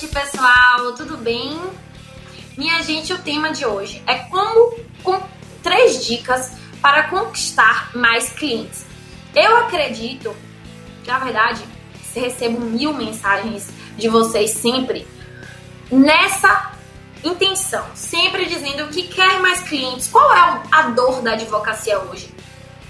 noite, 0.00 0.08
pessoal. 0.08 0.94
Tudo 0.94 1.18
bem? 1.18 1.60
Minha 2.56 2.82
gente, 2.82 3.12
o 3.12 3.18
tema 3.18 3.52
de 3.52 3.66
hoje 3.66 4.02
é 4.06 4.14
como 4.20 4.78
com 5.02 5.20
três 5.62 6.06
dicas 6.06 6.52
para 6.80 7.04
conquistar 7.04 7.90
mais 7.94 8.30
clientes. 8.30 8.86
Eu 9.34 9.56
acredito 9.58 10.34
na 11.06 11.18
verdade, 11.18 11.62
recebo 12.14 12.60
mil 12.60 12.94
mensagens 12.94 13.68
de 13.96 14.08
vocês 14.08 14.50
sempre 14.50 15.06
nessa 15.90 16.72
intenção, 17.24 17.84
sempre 17.94 18.46
dizendo 18.46 18.88
que 18.88 19.08
quer 19.08 19.40
mais 19.40 19.60
clientes. 19.62 20.08
Qual 20.08 20.32
é 20.32 20.62
a 20.70 20.82
dor 20.90 21.20
da 21.20 21.32
advocacia 21.32 21.98
hoje? 21.98 22.32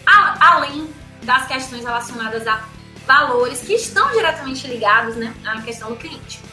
Além 0.07 0.89
das 1.23 1.47
questões 1.47 1.83
relacionadas 1.83 2.47
a 2.47 2.65
valores 3.07 3.61
que 3.61 3.73
estão 3.75 4.11
diretamente 4.13 4.67
ligados 4.67 5.17
né, 5.17 5.35
à 5.45 5.63
questão 5.63 5.91
do 5.91 5.97
cliente. 5.97 6.50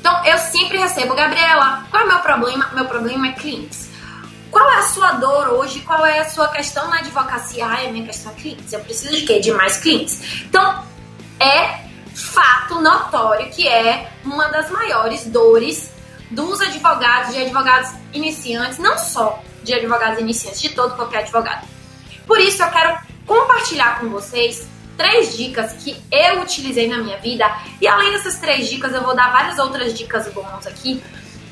Então, 0.00 0.24
eu 0.24 0.38
sempre 0.38 0.78
recebo, 0.78 1.14
Gabriela, 1.14 1.84
qual 1.90 2.02
é 2.02 2.04
o 2.06 2.08
meu 2.08 2.18
problema? 2.20 2.70
Meu 2.72 2.84
problema 2.86 3.28
é 3.28 3.32
clientes. 3.32 3.88
Qual 4.50 4.70
é 4.70 4.78
a 4.78 4.82
sua 4.82 5.12
dor 5.12 5.48
hoje? 5.48 5.80
Qual 5.80 6.06
é 6.06 6.20
a 6.20 6.28
sua 6.28 6.48
questão 6.48 6.88
na 6.88 6.98
advocacia? 6.98 7.66
Ah, 7.66 7.86
a 7.86 7.92
minha 7.92 8.06
questão 8.06 8.32
é 8.32 8.34
clientes. 8.34 8.72
Eu 8.72 8.80
preciso 8.80 9.14
de 9.14 9.22
quê? 9.22 9.40
De 9.40 9.52
mais 9.52 9.76
clientes. 9.76 10.42
Então, 10.42 10.84
é 11.38 11.88
fato 12.14 12.80
notório 12.80 13.50
que 13.50 13.68
é 13.68 14.10
uma 14.24 14.48
das 14.48 14.70
maiores 14.70 15.26
dores 15.26 15.90
dos 16.30 16.60
advogados, 16.60 17.34
de 17.34 17.42
advogados 17.42 17.90
iniciantes, 18.12 18.78
não 18.78 18.98
só 18.98 19.42
de 19.62 19.74
advogados 19.74 20.18
iniciantes, 20.18 20.60
de 20.60 20.70
todo 20.70 20.96
qualquer 20.96 21.18
advogado. 21.18 21.66
Por 22.26 22.38
isso, 22.38 22.62
eu 22.62 22.70
quero 22.70 22.98
compartilhar 23.26 24.00
com 24.00 24.08
vocês 24.08 24.66
três 24.98 25.36
dicas 25.36 25.72
que 25.74 25.96
eu 26.10 26.42
utilizei 26.42 26.88
na 26.88 26.98
minha 26.98 27.16
vida. 27.18 27.48
E 27.80 27.86
além 27.86 28.10
dessas 28.10 28.38
três 28.38 28.68
dicas, 28.68 28.92
eu 28.92 29.02
vou 29.02 29.14
dar 29.14 29.30
várias 29.32 29.58
outras 29.58 29.94
dicas 29.94 30.26
bônus 30.32 30.66
aqui 30.66 31.02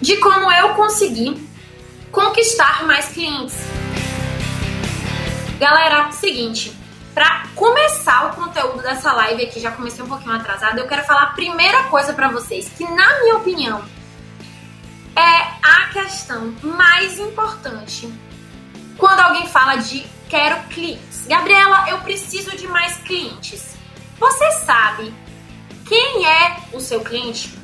de 0.01 0.17
como 0.17 0.51
eu 0.53 0.71
consegui 0.71 1.49
conquistar 2.11 2.85
mais 2.85 3.09
clientes. 3.09 3.57
Galera, 5.59 6.11
seguinte, 6.13 6.77
para 7.15 7.47
começar 7.55 8.27
o 8.27 8.35
conteúdo 8.35 8.83
dessa 8.83 9.13
live 9.13 9.45
aqui, 9.45 9.61
já 9.61 9.71
comecei 9.71 10.05
um 10.05 10.09
pouquinho 10.09 10.35
atrasada, 10.35 10.81
eu 10.81 10.87
quero 10.87 11.05
falar 11.05 11.23
a 11.23 11.27
primeira 11.27 11.85
coisa 11.85 12.13
para 12.13 12.29
vocês, 12.29 12.69
que 12.77 12.85
na 12.85 13.21
minha 13.21 13.37
opinião 13.37 13.83
é 15.17 15.57
a 15.63 15.89
questão 15.93 16.55
mais 16.63 17.19
importante 17.19 18.13
quando 18.99 19.21
alguém 19.21 19.47
fala 19.47 19.77
de 19.77 20.05
quero 20.29 20.63
clientes. 20.69 21.27
Gabriela, 21.27 21.89
eu 21.91 21.99
preciso 21.99 22.57
de 22.57 22.67
mais 22.67 22.97
clientes. 22.99 23.77
Você 24.19 24.51
sabe 24.65 25.13
quem 25.87 26.27
é 26.27 26.57
o 26.73 26.81
seu 26.81 27.01
cliente? 27.01 27.57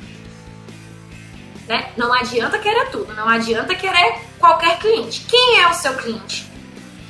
Né? 1.67 1.91
Não 1.97 2.13
adianta 2.13 2.59
querer 2.59 2.89
tudo, 2.89 3.13
não 3.13 3.27
adianta 3.27 3.73
querer 3.75 4.19
qualquer 4.39 4.79
cliente. 4.79 5.25
Quem 5.29 5.61
é 5.61 5.67
o 5.67 5.73
seu 5.73 5.93
cliente? 5.95 6.49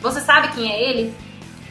Você 0.02 0.22
sabe 0.22 0.50
quem 0.50 0.72
é 0.72 0.90
ele? 0.90 1.16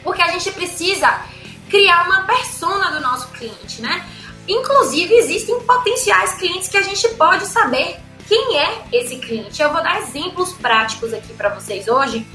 Porque 0.03 0.21
a 0.21 0.31
gente 0.31 0.51
precisa 0.51 1.21
criar 1.69 2.05
uma 2.05 2.23
persona 2.23 2.91
do 2.91 2.99
nosso 2.99 3.29
cliente, 3.29 3.81
né? 3.81 4.05
Inclusive, 4.47 5.13
existem 5.13 5.59
potenciais 5.61 6.33
clientes 6.33 6.67
que 6.67 6.77
a 6.77 6.81
gente 6.81 7.07
pode 7.09 7.45
saber 7.45 7.97
quem 8.27 8.57
é 8.57 8.85
esse 8.91 9.17
cliente. 9.17 9.61
Eu 9.61 9.71
vou 9.71 9.81
dar 9.81 10.01
exemplos 10.01 10.53
práticos 10.53 11.13
aqui 11.13 11.33
para 11.33 11.49
vocês 11.49 11.87
hoje 11.87 12.27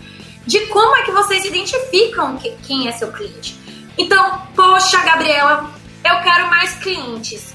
de 0.49 0.61
como 0.69 0.97
é 0.97 1.03
que 1.03 1.11
vocês 1.11 1.45
identificam 1.45 2.39
que, 2.39 2.51
quem 2.67 2.89
é 2.89 2.93
seu 2.93 3.13
cliente. 3.13 3.55
Então, 3.99 4.47
poxa, 4.57 4.97
Gabriela, 5.03 5.71
eu 6.03 6.21
quero 6.23 6.49
mais 6.49 6.73
clientes. 6.79 7.55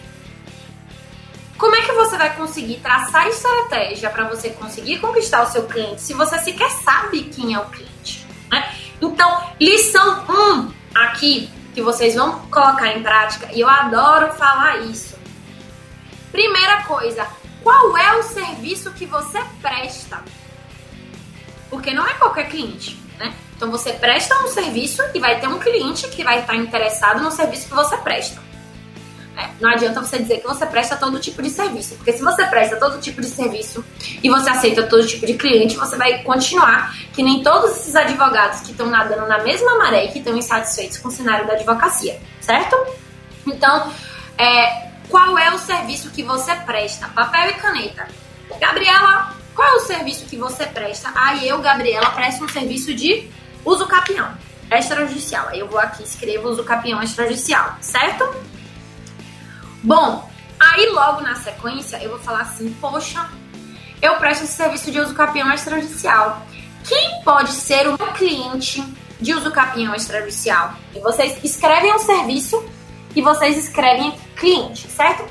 Como 1.57 1.75
é 1.75 1.81
que 1.81 1.91
você 1.93 2.15
vai 2.17 2.35
conseguir 2.35 2.81
traçar 2.81 3.27
estratégia 3.27 4.11
para 4.11 4.25
você 4.29 4.51
conseguir 4.51 4.99
conquistar 4.99 5.41
o 5.41 5.51
seu 5.51 5.63
cliente 5.63 6.01
se 6.01 6.13
você 6.13 6.37
sequer 6.37 6.69
sabe 6.69 7.23
quem 7.23 7.55
é 7.55 7.59
o 7.59 7.65
cliente? 7.65 8.27
Né? 8.51 8.71
Então, 9.01 9.43
lição 9.59 10.25
1 10.29 10.31
um 10.31 10.71
aqui 10.93 11.49
que 11.73 11.81
vocês 11.81 12.13
vão 12.13 12.41
colocar 12.51 12.95
em 12.95 13.01
prática, 13.01 13.49
e 13.51 13.61
eu 13.61 13.67
adoro 13.67 14.31
falar 14.33 14.81
isso. 14.81 15.15
Primeira 16.31 16.83
coisa, 16.83 17.25
qual 17.63 17.97
é 17.97 18.17
o 18.17 18.21
serviço 18.21 18.91
que 18.91 19.07
você 19.07 19.43
presta? 19.63 20.21
Porque 21.73 21.91
não 21.91 22.05
é 22.05 22.13
qualquer 22.13 22.49
cliente, 22.49 22.95
né? 23.17 23.33
Então 23.55 23.71
você 23.71 23.93
presta 23.93 24.37
um 24.43 24.47
serviço 24.47 25.01
e 25.11 25.19
vai 25.19 25.39
ter 25.39 25.47
um 25.47 25.57
cliente 25.57 26.07
que 26.07 26.23
vai 26.23 26.41
estar 26.41 26.55
interessado 26.55 27.23
no 27.23 27.31
serviço 27.31 27.67
que 27.67 27.73
você 27.73 27.97
presta. 27.97 28.39
É, 29.35 29.49
não 29.59 29.71
adianta 29.71 29.99
você 29.99 30.19
dizer 30.19 30.41
que 30.41 30.47
você 30.47 30.67
presta 30.67 30.95
todo 30.95 31.19
tipo 31.19 31.41
de 31.41 31.49
serviço, 31.49 31.95
porque 31.95 32.13
se 32.13 32.21
você 32.21 32.45
presta 32.45 32.75
todo 32.75 33.01
tipo 33.01 33.19
de 33.19 33.27
serviço 33.27 33.83
e 34.21 34.29
você 34.29 34.51
aceita 34.51 34.83
todo 34.83 35.03
tipo 35.07 35.25
de 35.25 35.33
cliente, 35.33 35.75
você 35.75 35.97
vai 35.97 36.21
continuar 36.21 36.95
que 37.11 37.23
nem 37.23 37.41
todos 37.41 37.71
esses 37.71 37.95
advogados 37.95 38.59
que 38.59 38.69
estão 38.69 38.85
nadando 38.85 39.27
na 39.27 39.39
mesma 39.39 39.75
maré 39.79 40.05
e 40.05 40.11
que 40.11 40.19
estão 40.19 40.37
insatisfeitos 40.37 40.99
com 40.99 41.07
o 41.07 41.11
cenário 41.11 41.47
da 41.47 41.53
advocacia, 41.53 42.21
certo? 42.39 42.77
Então, 43.47 43.91
é, 44.37 44.89
qual 45.09 45.39
é 45.39 45.51
o 45.51 45.57
serviço 45.57 46.11
que 46.11 46.21
você 46.21 46.53
presta? 46.53 47.07
Papel 47.07 47.49
e 47.49 47.53
caneta. 47.53 48.07
Gabriela, 48.59 49.41
qual 49.55 49.67
é 49.67 49.73
o 49.75 49.79
serviço 49.79 50.25
que 50.25 50.37
você 50.37 50.65
presta? 50.65 51.11
Ah, 51.15 51.37
eu, 51.43 51.59
Gabriela, 51.59 52.09
presto 52.11 52.43
um 52.43 52.49
serviço 52.49 52.93
de 52.93 53.29
uso 53.63 53.87
capião 53.87 54.35
extrajudicial. 54.71 55.49
Aí 55.49 55.59
eu 55.59 55.67
vou 55.67 55.79
aqui 55.79 56.03
escrevo 56.03 56.49
uso 56.49 56.63
capião 56.63 57.01
extrajudicial, 57.01 57.77
certo? 57.79 58.27
Bom, 59.83 60.29
aí 60.59 60.89
logo 60.89 61.21
na 61.21 61.35
sequência 61.35 61.97
eu 62.01 62.09
vou 62.09 62.19
falar 62.19 62.41
assim, 62.41 62.73
poxa, 62.81 63.29
eu 64.01 64.15
presto 64.15 64.43
esse 64.43 64.53
serviço 64.53 64.91
de 64.91 64.99
uso 64.99 65.13
capião 65.13 65.51
extrajudicial. 65.51 66.45
Quem 66.87 67.21
pode 67.23 67.51
ser 67.51 67.87
o 67.87 67.97
meu 67.97 68.11
cliente 68.13 68.83
de 69.21 69.33
uso 69.33 69.51
capião 69.51 69.93
extrajudicial? 69.95 70.73
E 70.95 70.99
vocês 70.99 71.41
escrevem 71.43 71.93
o 71.93 71.99
serviço 71.99 72.63
e 73.15 73.21
vocês 73.21 73.57
escrevem 73.57 74.13
cliente, 74.35 74.87
certo? 74.89 75.25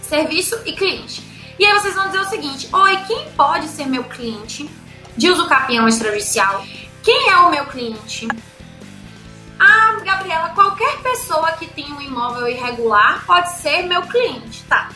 Serviço 0.00 0.58
e 0.64 0.72
cliente. 0.72 1.25
E 1.58 1.64
aí 1.64 1.72
vocês 1.72 1.94
vão 1.94 2.06
dizer 2.06 2.20
o 2.20 2.28
seguinte: 2.28 2.68
Oi, 2.72 2.96
quem 3.06 3.30
pode 3.32 3.68
ser 3.68 3.86
meu 3.86 4.04
cliente 4.04 4.68
de 5.16 5.30
uso 5.30 5.48
capião 5.48 5.88
extrajudicial? 5.88 6.64
Quem 7.02 7.30
é 7.30 7.36
o 7.36 7.50
meu 7.50 7.66
cliente? 7.66 8.28
Ah, 9.58 9.96
Gabriela, 10.04 10.50
qualquer 10.50 10.98
pessoa 10.98 11.52
que 11.52 11.66
tem 11.66 11.90
um 11.92 12.00
imóvel 12.00 12.46
irregular 12.46 13.24
pode 13.26 13.52
ser 13.52 13.82
meu 13.84 14.02
cliente, 14.02 14.62
tá? 14.64 14.90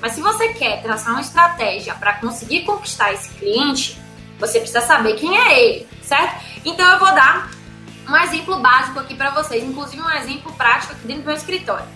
Mas 0.00 0.12
se 0.12 0.22
você 0.22 0.48
quer 0.54 0.82
traçar 0.82 1.12
uma 1.12 1.20
estratégia 1.20 1.94
para 1.94 2.14
conseguir 2.14 2.62
conquistar 2.62 3.12
esse 3.12 3.28
cliente, 3.30 4.00
você 4.38 4.58
precisa 4.58 4.80
saber 4.80 5.14
quem 5.14 5.36
é 5.36 5.60
ele, 5.60 5.88
certo? 6.02 6.42
Então 6.64 6.90
eu 6.92 6.98
vou 6.98 7.14
dar 7.14 7.50
um 8.08 8.16
exemplo 8.16 8.58
básico 8.60 9.00
aqui 9.00 9.14
para 9.14 9.30
vocês, 9.30 9.62
inclusive 9.62 10.00
um 10.00 10.10
exemplo 10.10 10.52
prático 10.54 10.92
aqui 10.92 11.06
dentro 11.06 11.22
do 11.22 11.26
meu 11.26 11.36
escritório. 11.36 11.86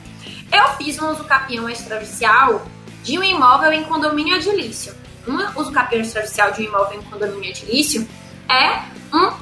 Eu 0.52 0.68
fiz 0.76 0.98
um 0.98 1.10
uso 1.10 1.24
capião 1.24 1.68
extrajudicial 1.68 2.66
de 3.08 3.18
um 3.18 3.24
imóvel 3.24 3.72
em 3.72 3.84
condomínio 3.84 4.36
edilício. 4.36 4.94
Um 5.26 5.36
uso 5.58 5.72
extrajudicial 5.92 6.52
de 6.52 6.60
um 6.60 6.64
imóvel 6.66 7.00
em 7.00 7.02
condomínio 7.02 7.48
edilício 7.48 8.06
é 8.46 8.82
um, 9.10 9.32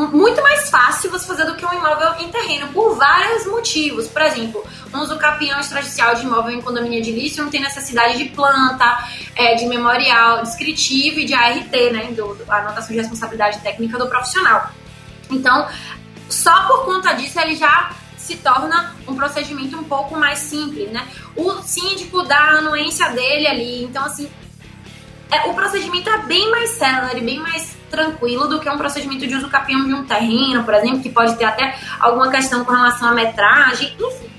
um, 0.00 0.06
muito 0.08 0.40
mais 0.40 0.70
fácil 0.70 1.10
você 1.10 1.26
fazer 1.26 1.44
do 1.44 1.56
que 1.56 1.66
um 1.66 1.72
imóvel 1.72 2.14
em 2.20 2.30
terreno, 2.30 2.68
por 2.68 2.94
vários 2.94 3.46
motivos. 3.46 4.06
Por 4.06 4.22
exemplo, 4.22 4.64
um 4.94 5.00
uso 5.00 5.18
capião 5.18 5.58
extrajudicial 5.58 6.14
de 6.14 6.22
imóvel 6.22 6.52
em 6.52 6.62
condomínio 6.62 7.00
edilício 7.00 7.42
não 7.42 7.50
tem 7.50 7.60
necessidade 7.60 8.16
de 8.16 8.26
planta, 8.26 9.04
é, 9.34 9.56
de 9.56 9.66
memorial 9.66 10.42
descritivo 10.42 11.18
e 11.18 11.24
de 11.24 11.34
ART, 11.34 11.72
né, 11.92 12.12
do, 12.12 12.34
do, 12.36 12.52
anotação 12.52 12.90
de 12.90 12.98
responsabilidade 12.98 13.58
técnica 13.58 13.98
do 13.98 14.08
profissional. 14.08 14.70
Então, 15.28 15.68
só 16.28 16.64
por 16.68 16.84
conta 16.84 17.12
disso 17.14 17.40
ele 17.40 17.56
já 17.56 17.90
se 18.30 18.36
torna 18.36 18.94
um 19.08 19.16
procedimento 19.16 19.76
um 19.76 19.82
pouco 19.82 20.16
mais 20.16 20.38
simples, 20.38 20.88
né? 20.90 21.04
O 21.34 21.50
síndico 21.62 22.22
dá 22.22 22.38
a 22.38 22.58
anuência 22.58 23.08
dele 23.10 23.46
ali, 23.48 23.84
então 23.84 24.04
assim, 24.04 24.30
é, 25.32 25.48
o 25.48 25.54
procedimento 25.54 26.08
é 26.08 26.18
bem 26.18 26.48
mais 26.48 26.70
célere, 26.70 27.20
bem 27.20 27.40
mais 27.40 27.76
tranquilo 27.90 28.46
do 28.46 28.60
que 28.60 28.70
um 28.70 28.78
procedimento 28.78 29.26
de 29.26 29.34
uso 29.34 29.48
capião 29.48 29.84
de 29.84 29.94
um 29.94 30.04
terreno, 30.04 30.62
por 30.62 30.74
exemplo, 30.74 31.00
que 31.00 31.10
pode 31.10 31.34
ter 31.36 31.44
até 31.44 31.76
alguma 31.98 32.30
questão 32.30 32.64
com 32.64 32.72
relação 32.72 33.08
à 33.08 33.12
metragem, 33.12 33.96
enfim. 33.98 34.30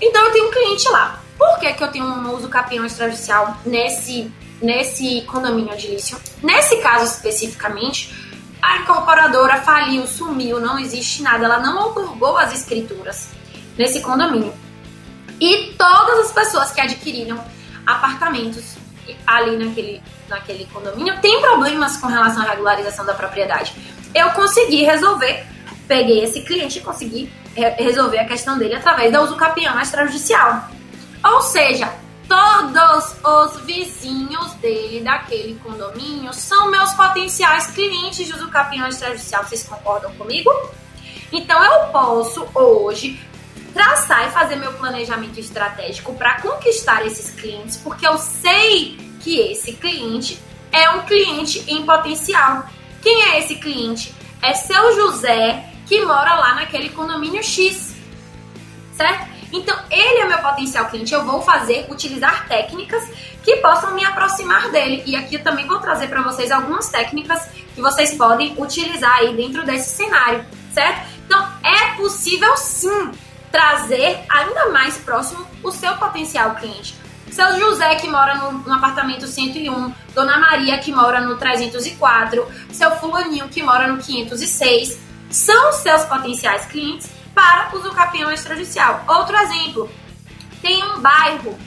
Então 0.00 0.26
eu 0.26 0.32
tenho 0.32 0.48
um 0.48 0.50
cliente 0.50 0.86
lá. 0.90 1.22
Por 1.38 1.58
que, 1.58 1.72
que 1.72 1.82
eu 1.82 1.88
tenho 1.88 2.04
um 2.04 2.34
uso 2.34 2.50
capião 2.50 2.84
extrajudicial 2.84 3.56
nesse, 3.64 4.30
nesse 4.60 5.22
condomínio 5.22 5.72
edilício? 5.72 6.18
Nesse 6.42 6.76
caso 6.82 7.04
especificamente, 7.04 8.23
a 8.64 8.78
incorporadora 8.78 9.60
faliu, 9.60 10.06
sumiu, 10.06 10.58
não 10.58 10.78
existe 10.78 11.22
nada, 11.22 11.44
ela 11.44 11.58
não 11.58 11.88
otorgou 11.88 12.38
as 12.38 12.54
escrituras 12.54 13.28
nesse 13.76 14.00
condomínio. 14.00 14.54
E 15.38 15.74
todas 15.76 16.20
as 16.20 16.32
pessoas 16.32 16.72
que 16.72 16.80
adquiriram 16.80 17.38
apartamentos 17.86 18.76
ali 19.26 19.62
naquele, 19.62 20.02
naquele 20.28 20.64
condomínio 20.72 21.20
têm 21.20 21.42
problemas 21.42 21.98
com 21.98 22.06
relação 22.06 22.42
à 22.42 22.50
regularização 22.50 23.04
da 23.04 23.12
propriedade. 23.12 23.74
Eu 24.14 24.30
consegui 24.30 24.82
resolver, 24.82 25.44
peguei 25.86 26.24
esse 26.24 26.40
cliente 26.40 26.78
e 26.78 26.80
consegui 26.80 27.30
re 27.54 27.68
resolver 27.70 28.18
a 28.18 28.24
questão 28.24 28.56
dele 28.56 28.76
através 28.76 29.12
da 29.12 29.20
uso 29.20 29.36
capião 29.36 29.78
extrajudicial. 29.78 30.70
Ou 31.22 31.42
seja, 31.42 31.92
todos 32.28 33.16
os 33.22 33.60
vizinhos 33.62 34.52
dele, 34.54 35.02
daquele 35.02 35.58
condomínio, 35.62 36.32
são 36.32 36.70
meus 36.70 36.92
potenciais 36.92 37.68
clientes 37.68 38.26
de 38.26 38.32
usucapião 38.32 38.88
extrajudicial. 38.88 39.44
Vocês 39.44 39.64
concordam 39.64 40.12
comigo? 40.14 40.50
Então 41.32 41.62
eu 41.64 41.88
posso 41.88 42.46
hoje 42.54 43.20
traçar 43.72 44.28
e 44.28 44.30
fazer 44.30 44.56
meu 44.56 44.72
planejamento 44.74 45.40
estratégico 45.40 46.14
para 46.14 46.40
conquistar 46.40 47.04
esses 47.04 47.30
clientes, 47.30 47.76
porque 47.76 48.06
eu 48.06 48.16
sei 48.16 48.96
que 49.20 49.40
esse 49.40 49.72
cliente 49.72 50.40
é 50.70 50.90
um 50.90 51.02
cliente 51.02 51.64
em 51.66 51.84
potencial. 51.84 52.66
Quem 53.02 53.22
é 53.30 53.38
esse 53.40 53.56
cliente? 53.56 54.14
É 54.40 54.54
seu 54.54 54.94
José 54.94 55.70
que 55.86 56.04
mora 56.04 56.34
lá 56.34 56.54
naquele 56.54 56.88
condomínio 56.90 57.42
X, 57.42 57.94
certo? 58.96 59.33
Então, 59.54 59.78
ele 59.88 60.18
é 60.18 60.26
meu 60.26 60.38
potencial 60.38 60.86
cliente. 60.86 61.14
Eu 61.14 61.24
vou 61.24 61.40
fazer, 61.40 61.86
utilizar 61.88 62.48
técnicas 62.48 63.08
que 63.44 63.56
possam 63.58 63.94
me 63.94 64.04
aproximar 64.04 64.70
dele. 64.72 65.04
E 65.06 65.14
aqui 65.14 65.36
eu 65.36 65.44
também 65.44 65.64
vou 65.64 65.78
trazer 65.78 66.08
para 66.08 66.22
vocês 66.22 66.50
algumas 66.50 66.88
técnicas 66.88 67.48
que 67.72 67.80
vocês 67.80 68.14
podem 68.14 68.52
utilizar 68.58 69.14
aí 69.18 69.34
dentro 69.36 69.64
desse 69.64 69.96
cenário, 69.96 70.44
certo? 70.72 71.08
Então, 71.24 71.48
é 71.62 71.94
possível 71.96 72.56
sim 72.56 73.12
trazer 73.52 74.18
ainda 74.28 74.70
mais 74.70 74.98
próximo 74.98 75.46
o 75.62 75.70
seu 75.70 75.94
potencial 75.98 76.56
cliente. 76.56 76.96
Seu 77.30 77.56
José, 77.58 77.94
que 77.94 78.08
mora 78.08 78.34
no, 78.34 78.52
no, 78.58 78.74
apartamento 78.74 79.26
101, 79.28 79.92
Dona 80.14 80.38
Maria, 80.38 80.78
que 80.78 80.92
mora 80.92 81.20
no 81.20 81.36
304, 81.36 82.46
seu 82.72 82.90
Fulaninho, 82.96 83.48
que 83.48 83.62
mora 83.62 83.86
no 83.86 83.98
506, 83.98 84.98
são 85.30 85.72
seus 85.72 86.04
potenciais 86.04 86.66
clientes 86.66 87.13
para 87.34 87.74
o 87.74 87.80
Zucapião 87.80 88.30
extrajudicial. 88.30 89.04
Outro 89.08 89.36
exemplo, 89.36 89.90
tem 90.62 90.82
um 90.82 91.00
bairro, 91.00 91.58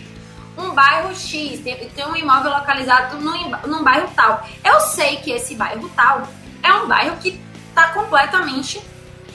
um 0.58 0.72
bairro 0.72 1.14
X, 1.16 1.60
tem, 1.60 1.90
tem 1.90 2.06
um 2.08 2.16
imóvel 2.16 2.52
localizado 2.52 3.18
num, 3.18 3.50
num 3.68 3.84
bairro 3.84 4.10
tal. 4.16 4.48
Eu 4.64 4.80
sei 4.80 5.18
que 5.18 5.32
esse 5.32 5.56
bairro 5.56 5.90
tal 5.90 6.28
é 6.64 6.74
um 6.74 6.88
bairro 6.88 7.18
que 7.18 7.40
está 7.70 7.90
completamente 7.90 8.82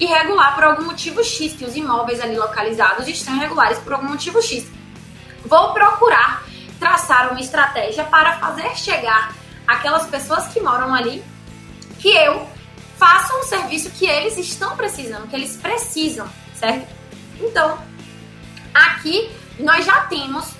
irregular 0.00 0.55
por 0.55 0.64
algum 0.64 0.84
motivo 0.84 1.23
X, 1.23 1.52
que 1.52 1.64
os 1.64 1.76
imóveis 1.76 2.20
ali 2.20 2.37
localizados 2.37 3.06
estão 3.06 3.37
irregulares 3.37 3.79
por 3.79 3.93
algum 3.93 4.08
motivo 4.08 4.43
X. 4.43 4.67
Vou 5.44 5.73
procurar 5.73 6.43
traçar 6.81 7.31
uma 7.31 7.40
estratégia 7.40 8.02
para 8.05 8.32
fazer 8.38 8.76
chegar 8.76 9.32
aquelas 9.67 10.06
pessoas 10.06 10.49
que 10.49 10.61
moram 10.61 10.93
ali 10.93 11.23
que 12.00 12.08
eu 12.08 12.49
faça 13.02 13.34
um 13.34 13.43
serviço 13.43 13.90
que 13.90 14.06
eles 14.06 14.38
estão 14.38 14.76
precisando, 14.76 15.26
que 15.26 15.34
eles 15.34 15.56
precisam, 15.56 16.25
certo? 16.54 16.87
Então, 17.40 17.76
aqui 18.72 19.28
nós 19.58 19.84
já 19.84 20.02
temos 20.02 20.52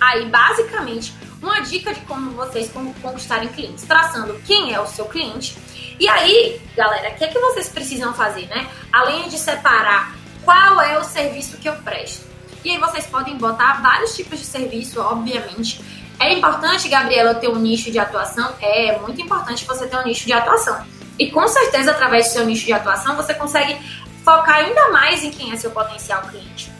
aí 0.00 0.26
basicamente 0.26 1.12
uma 1.42 1.58
dica 1.62 1.92
de 1.92 1.98
como 2.02 2.30
vocês 2.30 2.70
conquistarem 3.02 3.48
clientes, 3.48 3.82
traçando 3.82 4.40
quem 4.46 4.72
é 4.72 4.80
o 4.80 4.86
seu 4.86 5.06
cliente. 5.06 5.58
E 5.98 6.08
aí, 6.08 6.62
galera, 6.76 7.10
o 7.10 7.14
que 7.16 7.24
é 7.24 7.26
que 7.26 7.38
vocês 7.40 7.68
precisam 7.68 8.14
fazer, 8.14 8.46
né? 8.46 8.70
Além 8.92 9.28
de 9.28 9.36
separar 9.36 10.14
qual 10.44 10.80
é 10.80 10.96
o 10.96 11.02
serviço 11.02 11.56
que 11.56 11.68
eu 11.68 11.74
presto. 11.78 12.24
E 12.64 12.70
aí 12.70 12.78
vocês 12.78 13.06
podem 13.06 13.36
botar 13.36 13.82
vários 13.82 14.14
tipos 14.14 14.38
de 14.38 14.44
serviço, 14.44 15.00
obviamente. 15.00 15.80
É 16.20 16.34
importante, 16.34 16.88
Gabriela, 16.88 17.34
ter 17.34 17.48
um 17.48 17.56
nicho 17.56 17.90
de 17.90 17.98
atuação? 17.98 18.54
É, 18.60 18.96
muito 19.00 19.20
importante 19.20 19.64
você 19.64 19.88
ter 19.88 19.96
um 19.96 20.04
nicho 20.04 20.24
de 20.24 20.32
atuação. 20.32 20.99
E 21.20 21.30
com 21.30 21.46
certeza, 21.46 21.90
através 21.90 22.28
do 22.28 22.32
seu 22.32 22.46
nicho 22.46 22.64
de 22.64 22.72
atuação, 22.72 23.14
você 23.14 23.34
consegue 23.34 23.76
focar 24.24 24.56
ainda 24.56 24.88
mais 24.88 25.22
em 25.22 25.30
quem 25.30 25.52
é 25.52 25.56
seu 25.56 25.70
potencial 25.70 26.22
cliente. 26.22 26.72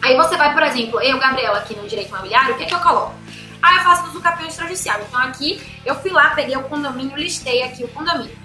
Aí 0.00 0.16
você 0.16 0.36
vai, 0.36 0.54
por 0.54 0.62
exemplo, 0.62 1.00
eu, 1.00 1.18
Gabriela, 1.18 1.58
aqui 1.58 1.74
no 1.74 1.88
Direito 1.88 2.08
Imobiliário, 2.08 2.54
o 2.54 2.56
que 2.56 2.62
é 2.62 2.66
que 2.66 2.74
eu 2.74 2.78
coloco? 2.78 3.16
Ah, 3.60 3.78
eu 3.78 3.82
faço 3.82 4.08
uso 4.08 4.20
campeão 4.20 4.46
extrajudicial. 4.46 5.00
Então 5.00 5.20
aqui 5.20 5.60
eu 5.84 5.96
fui 5.96 6.12
lá, 6.12 6.30
peguei 6.30 6.56
o 6.56 6.62
condomínio, 6.62 7.16
listei 7.16 7.64
aqui 7.64 7.82
o 7.82 7.88
condomínio. 7.88 8.38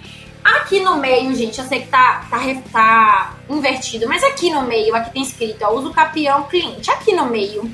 Aqui 0.43 0.79
no 0.79 0.97
meio, 0.97 1.33
gente, 1.35 1.59
eu 1.59 1.67
sei 1.67 1.81
que 1.81 1.87
tá, 1.89 2.25
tá, 2.27 2.39
tá 2.71 3.35
invertido, 3.47 4.07
mas 4.07 4.23
aqui 4.23 4.49
no 4.49 4.63
meio, 4.63 4.95
aqui 4.95 5.11
tem 5.11 5.21
escrito, 5.21 5.63
ó, 5.63 5.73
uso 5.73 5.93
campeão 5.93 6.43
cliente. 6.45 6.89
Aqui 6.89 7.13
no 7.13 7.27
meio, 7.27 7.71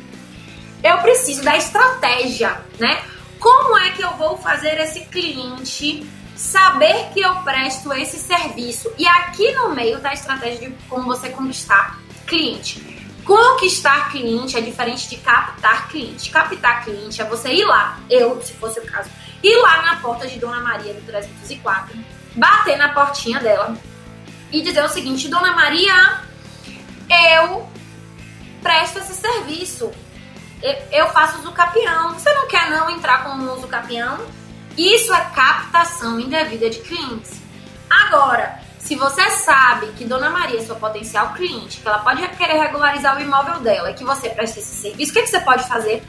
eu 0.84 0.98
preciso 0.98 1.42
da 1.42 1.56
estratégia, 1.56 2.60
né? 2.78 3.02
Como 3.40 3.78
é 3.78 3.92
que 3.92 4.02
eu 4.02 4.12
vou 4.18 4.38
fazer 4.38 4.78
esse 4.78 5.06
cliente 5.06 6.06
saber 6.42 7.10
que 7.14 7.22
eu 7.22 7.36
presto 7.44 7.94
esse 7.94 8.18
serviço? 8.18 8.92
E 8.98 9.06
aqui 9.06 9.52
no 9.54 9.70
meio 9.76 10.00
tá 10.00 10.10
a 10.10 10.14
estratégia 10.14 10.70
de 10.70 10.76
como 10.90 11.06
você 11.06 11.30
conquistar 11.30 12.00
cliente. 12.26 12.82
Conquistar 13.24 14.12
cliente 14.12 14.58
é 14.58 14.62
diferente 14.62 15.08
de 15.08 15.18
captar 15.18 15.88
cliente. 15.88 16.32
Captar 16.32 16.84
cliente 16.84 17.22
é 17.22 17.26
você 17.26 17.54
ir 17.54 17.64
lá, 17.66 18.00
eu, 18.10 18.42
se 18.42 18.54
fosse 18.54 18.80
o 18.80 18.86
caso, 18.86 19.10
ir 19.44 19.56
lá 19.58 19.84
na 19.84 19.96
porta 19.98 20.28
de 20.28 20.40
Dona 20.40 20.60
Maria 20.60 20.94
do 20.94 21.02
304, 21.02 21.96
bater 22.36 22.76
na 22.78 22.90
portinha 22.90 23.40
dela 23.40 23.78
e 24.52 24.62
dizer 24.62 24.84
o 24.84 24.90
seguinte: 24.90 25.28
Dona 25.28 25.54
Maria, 25.54 26.22
eu 27.44 27.70
presto 28.64 28.98
esse 28.98 29.14
serviço. 29.14 29.92
Eu 30.92 31.08
faço 31.10 31.40
uso 31.40 31.52
capião. 31.52 32.14
Você 32.14 32.32
não 32.34 32.48
quer 32.48 32.70
não 32.70 32.90
entrar 32.90 33.24
com 33.24 33.30
o 33.30 33.58
uso 33.58 33.68
capião? 33.68 34.20
Isso 34.78 35.14
é 35.14 35.22
captação 35.36 36.20
indevida 36.20 36.70
de 36.70 36.80
clientes. 36.80 37.42
Agora, 37.90 38.60
se 38.80 38.96
você 38.96 39.30
sabe 39.30 39.88
que 39.98 40.06
Dona 40.06 40.30
Maria 40.30 40.60
é 40.60 40.64
sua 40.64 40.76
potencial 40.76 41.34
cliente, 41.34 41.82
que 41.82 41.88
ela 41.88 42.00
pode 42.00 42.28
querer 42.30 42.60
regularizar 42.60 43.18
o 43.18 43.22
imóvel 43.22 43.60
dela 43.60 43.92
e 43.92 43.94
que 43.94 44.04
você 44.04 44.30
presta 44.30 44.60
esse 44.60 44.76
serviço, 44.76 45.12
o 45.12 45.14
que, 45.14 45.28
você 45.28 45.40
pode 45.40 45.68
fazer? 45.68 46.04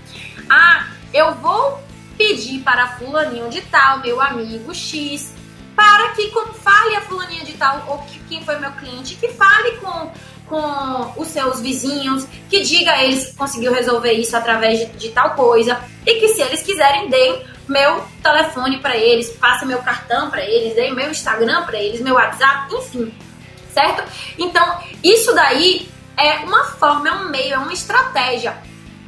Ah, 0.48 0.86
eu 1.12 1.34
vou 1.34 1.80
pedir 2.16 2.60
para 2.60 2.96
fulaninho 2.98 3.48
de 3.50 3.60
tal, 3.62 4.00
meu 4.00 4.20
amigo 4.20 4.74
X, 4.74 5.32
para 5.76 6.08
que 6.10 6.32
fale 6.62 6.96
a 6.96 7.00
fulaninha 7.02 7.44
de 7.44 7.54
tal, 7.54 7.84
ou 7.88 7.98
que, 7.98 8.18
quem 8.20 8.44
foi 8.44 8.58
meu 8.58 8.70
cliente, 8.72 9.16
que 9.16 9.28
fale 9.28 9.72
com, 9.78 10.10
com 10.48 11.12
os 11.20 11.28
seus 11.28 11.60
vizinhos, 11.60 12.26
que 12.48 12.62
diga 12.62 12.92
a 12.92 13.04
eles 13.04 13.26
que 13.26 13.36
conseguiu 13.36 13.72
resolver 13.72 14.12
isso 14.12 14.36
através 14.36 14.78
de, 14.78 14.86
de 14.86 15.08
tal 15.10 15.34
coisa, 15.34 15.80
e 16.06 16.14
que 16.14 16.28
se 16.28 16.42
eles 16.42 16.62
quiserem, 16.62 17.08
deem 17.08 17.44
meu 17.68 18.04
telefone 18.22 18.78
para 18.78 18.96
eles, 18.96 19.30
passe 19.30 19.64
meu 19.64 19.78
cartão 19.78 20.30
para 20.30 20.42
eles, 20.44 20.74
dei 20.74 20.92
meu 20.92 21.10
Instagram 21.10 21.64
para 21.64 21.78
eles, 21.78 22.00
meu 22.00 22.14
WhatsApp, 22.14 22.74
enfim, 22.74 23.12
certo? 23.72 24.02
Então, 24.38 24.80
isso 25.02 25.34
daí 25.34 25.88
é 26.16 26.38
uma 26.40 26.64
forma, 26.64 27.08
é 27.08 27.12
um 27.12 27.30
meio, 27.30 27.54
é 27.54 27.58
uma 27.58 27.72
estratégia. 27.72 28.56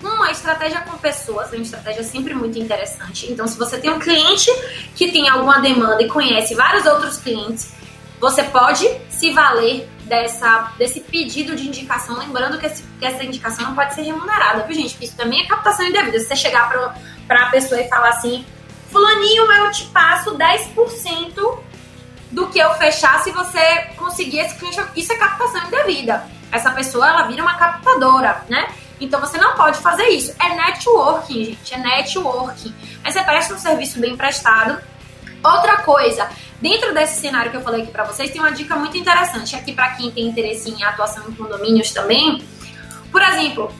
Uma 0.02 0.30
estratégia 0.30 0.80
com 0.82 0.98
pessoas, 0.98 1.50
uma 1.50 1.62
estratégia 1.62 2.02
sempre 2.02 2.34
muito 2.34 2.58
interessante. 2.58 3.30
Então, 3.32 3.46
se 3.46 3.56
você 3.56 3.78
tem 3.78 3.90
um 3.90 3.98
cliente 3.98 4.50
que 4.94 5.10
tem 5.10 5.28
alguma 5.28 5.60
demanda 5.60 6.02
e 6.02 6.08
conhece 6.08 6.54
vários 6.54 6.84
outros 6.84 7.16
clientes, 7.16 7.72
você 8.20 8.42
pode 8.42 8.86
se 9.08 9.30
valer 9.32 9.88
dessa, 10.04 10.72
desse 10.78 11.00
pedido 11.00 11.56
de 11.56 11.66
indicação, 11.66 12.18
lembrando 12.18 12.58
que, 12.58 12.66
esse, 12.66 12.82
que 12.98 13.06
essa 13.06 13.24
indicação 13.24 13.66
não 13.66 13.74
pode 13.74 13.94
ser 13.94 14.02
remunerada, 14.02 14.64
viu, 14.64 14.74
gente? 14.74 14.90
Porque 14.90 15.06
isso 15.06 15.16
também 15.16 15.42
é 15.42 15.46
captação 15.46 15.86
indevida. 15.86 16.18
Se 16.18 16.26
você 16.26 16.36
chegar 16.36 16.68
para 16.68 16.94
a 17.28 17.46
pessoa 17.46 17.80
e 17.80 17.88
falar 17.88 18.10
assim, 18.10 18.44
Fulaninho, 18.90 19.50
eu 19.50 19.70
te 19.70 19.84
passo 19.86 20.36
10% 20.36 21.58
do 22.30 22.48
que 22.48 22.58
eu 22.58 22.72
fechar 22.74 23.20
se 23.22 23.30
você 23.30 23.60
conseguir 23.96 24.40
esse 24.40 24.56
cliente. 24.56 24.80
Isso 24.96 25.12
é 25.12 25.16
captação 25.16 25.66
indevida. 25.66 26.24
Essa 26.50 26.70
pessoa, 26.70 27.08
ela 27.08 27.22
vira 27.22 27.42
uma 27.42 27.54
captadora, 27.54 28.44
né? 28.48 28.68
Então 29.00 29.20
você 29.20 29.38
não 29.38 29.54
pode 29.56 29.78
fazer 29.78 30.06
isso. 30.08 30.34
É 30.40 30.54
networking, 30.54 31.44
gente. 31.44 31.74
É 31.74 31.78
networking. 31.78 32.74
Mas 33.02 33.14
você 33.14 33.22
presta 33.22 33.54
um 33.54 33.58
serviço 33.58 33.98
bem 33.98 34.16
prestado. 34.16 34.80
Outra 35.42 35.78
coisa, 35.78 36.28
dentro 36.60 36.94
desse 36.94 37.20
cenário 37.20 37.50
que 37.50 37.56
eu 37.56 37.62
falei 37.62 37.82
aqui 37.82 37.90
para 37.90 38.04
vocês, 38.04 38.30
tem 38.30 38.40
uma 38.40 38.52
dica 38.52 38.76
muito 38.76 38.96
interessante 38.96 39.54
aqui 39.56 39.72
para 39.72 39.90
quem 39.90 40.10
tem 40.10 40.26
interesse 40.26 40.70
em 40.70 40.82
atuação 40.84 41.28
em 41.28 41.34
condomínios 41.34 41.92
também. 41.92 42.42
Por 43.10 43.22
exemplo, 43.22 43.72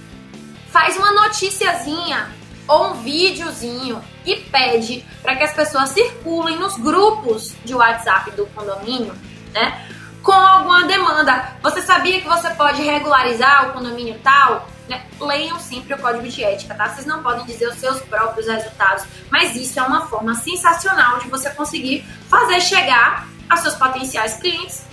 faz 0.71 0.97
uma 0.97 1.13
noticiazinha 1.13 2.31
ou 2.67 2.91
um 2.91 2.95
videozinho 2.95 4.03
e 4.25 4.37
pede 4.37 5.05
para 5.23 5.37
que 5.37 5.45
as 5.45 5.53
pessoas 5.53 5.91
circulem 5.91 6.57
nos 6.57 6.77
grupos 6.77 7.55
de 7.65 7.75
WhatsApp 7.75 8.31
do 8.33 8.47
condomínio, 8.47 9.15
né? 9.53 9.87
Com 10.23 10.33
alguma 10.33 10.85
demanda. 10.85 11.53
Você 11.63 11.83
sabia 11.83 12.21
que 12.21 12.27
você 12.27 12.49
pode 12.51 12.83
regularizar 12.83 13.69
o 13.69 13.73
condomínio 13.73 14.19
tal? 14.23 14.69
Né? 14.89 15.03
Leiam 15.21 15.59
sempre 15.59 15.95
o 15.95 15.99
código 15.99 16.27
de 16.29 16.43
ética, 16.43 16.75
tá? 16.75 16.89
Vocês 16.89 17.07
não 17.07 17.23
podem 17.23 17.45
dizer 17.45 17.69
os 17.69 17.77
seus 17.77 18.01
próprios 18.03 18.47
resultados, 18.47 19.05
mas 19.31 19.55
isso 19.55 19.79
é 19.79 19.83
uma 19.83 20.07
forma 20.07 20.35
sensacional 20.35 21.19
de 21.19 21.29
você 21.29 21.51
conseguir 21.51 22.05
fazer 22.29 22.61
chegar 22.61 23.27
aos 23.49 23.61
seus 23.61 23.75
potenciais 23.75 24.35
clientes 24.39 24.85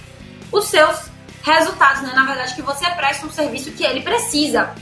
os 0.51 0.65
seus 0.65 1.09
resultados, 1.41 2.01
né? 2.03 2.11
Na 2.13 2.25
verdade, 2.25 2.53
que 2.55 2.61
você 2.61 2.89
presta 2.91 3.25
um 3.25 3.31
serviço 3.31 3.71
que 3.71 3.83
ele 3.83 4.01
precisa. 4.01 4.75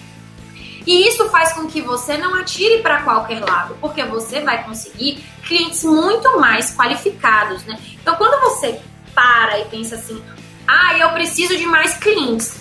E 0.90 1.08
isso 1.08 1.30
faz 1.30 1.54
com 1.54 1.68
que 1.68 1.82
você 1.82 2.18
não 2.18 2.34
atire 2.34 2.82
para 2.82 3.04
qualquer 3.04 3.46
lado, 3.46 3.78
porque 3.80 4.04
você 4.06 4.42
vai 4.42 4.64
conseguir 4.64 5.24
clientes 5.48 5.84
muito 5.84 6.40
mais 6.40 6.76
qualificados, 6.76 7.64
né? 7.66 7.78
Então, 8.02 8.16
quando 8.16 8.42
você 8.42 8.82
para 9.14 9.60
e 9.60 9.66
pensa 9.66 9.94
assim, 9.94 10.20
ah, 10.68 10.98
eu 10.98 11.12
preciso 11.12 11.56
de 11.56 11.68
mais 11.68 11.94
clientes, 11.94 12.58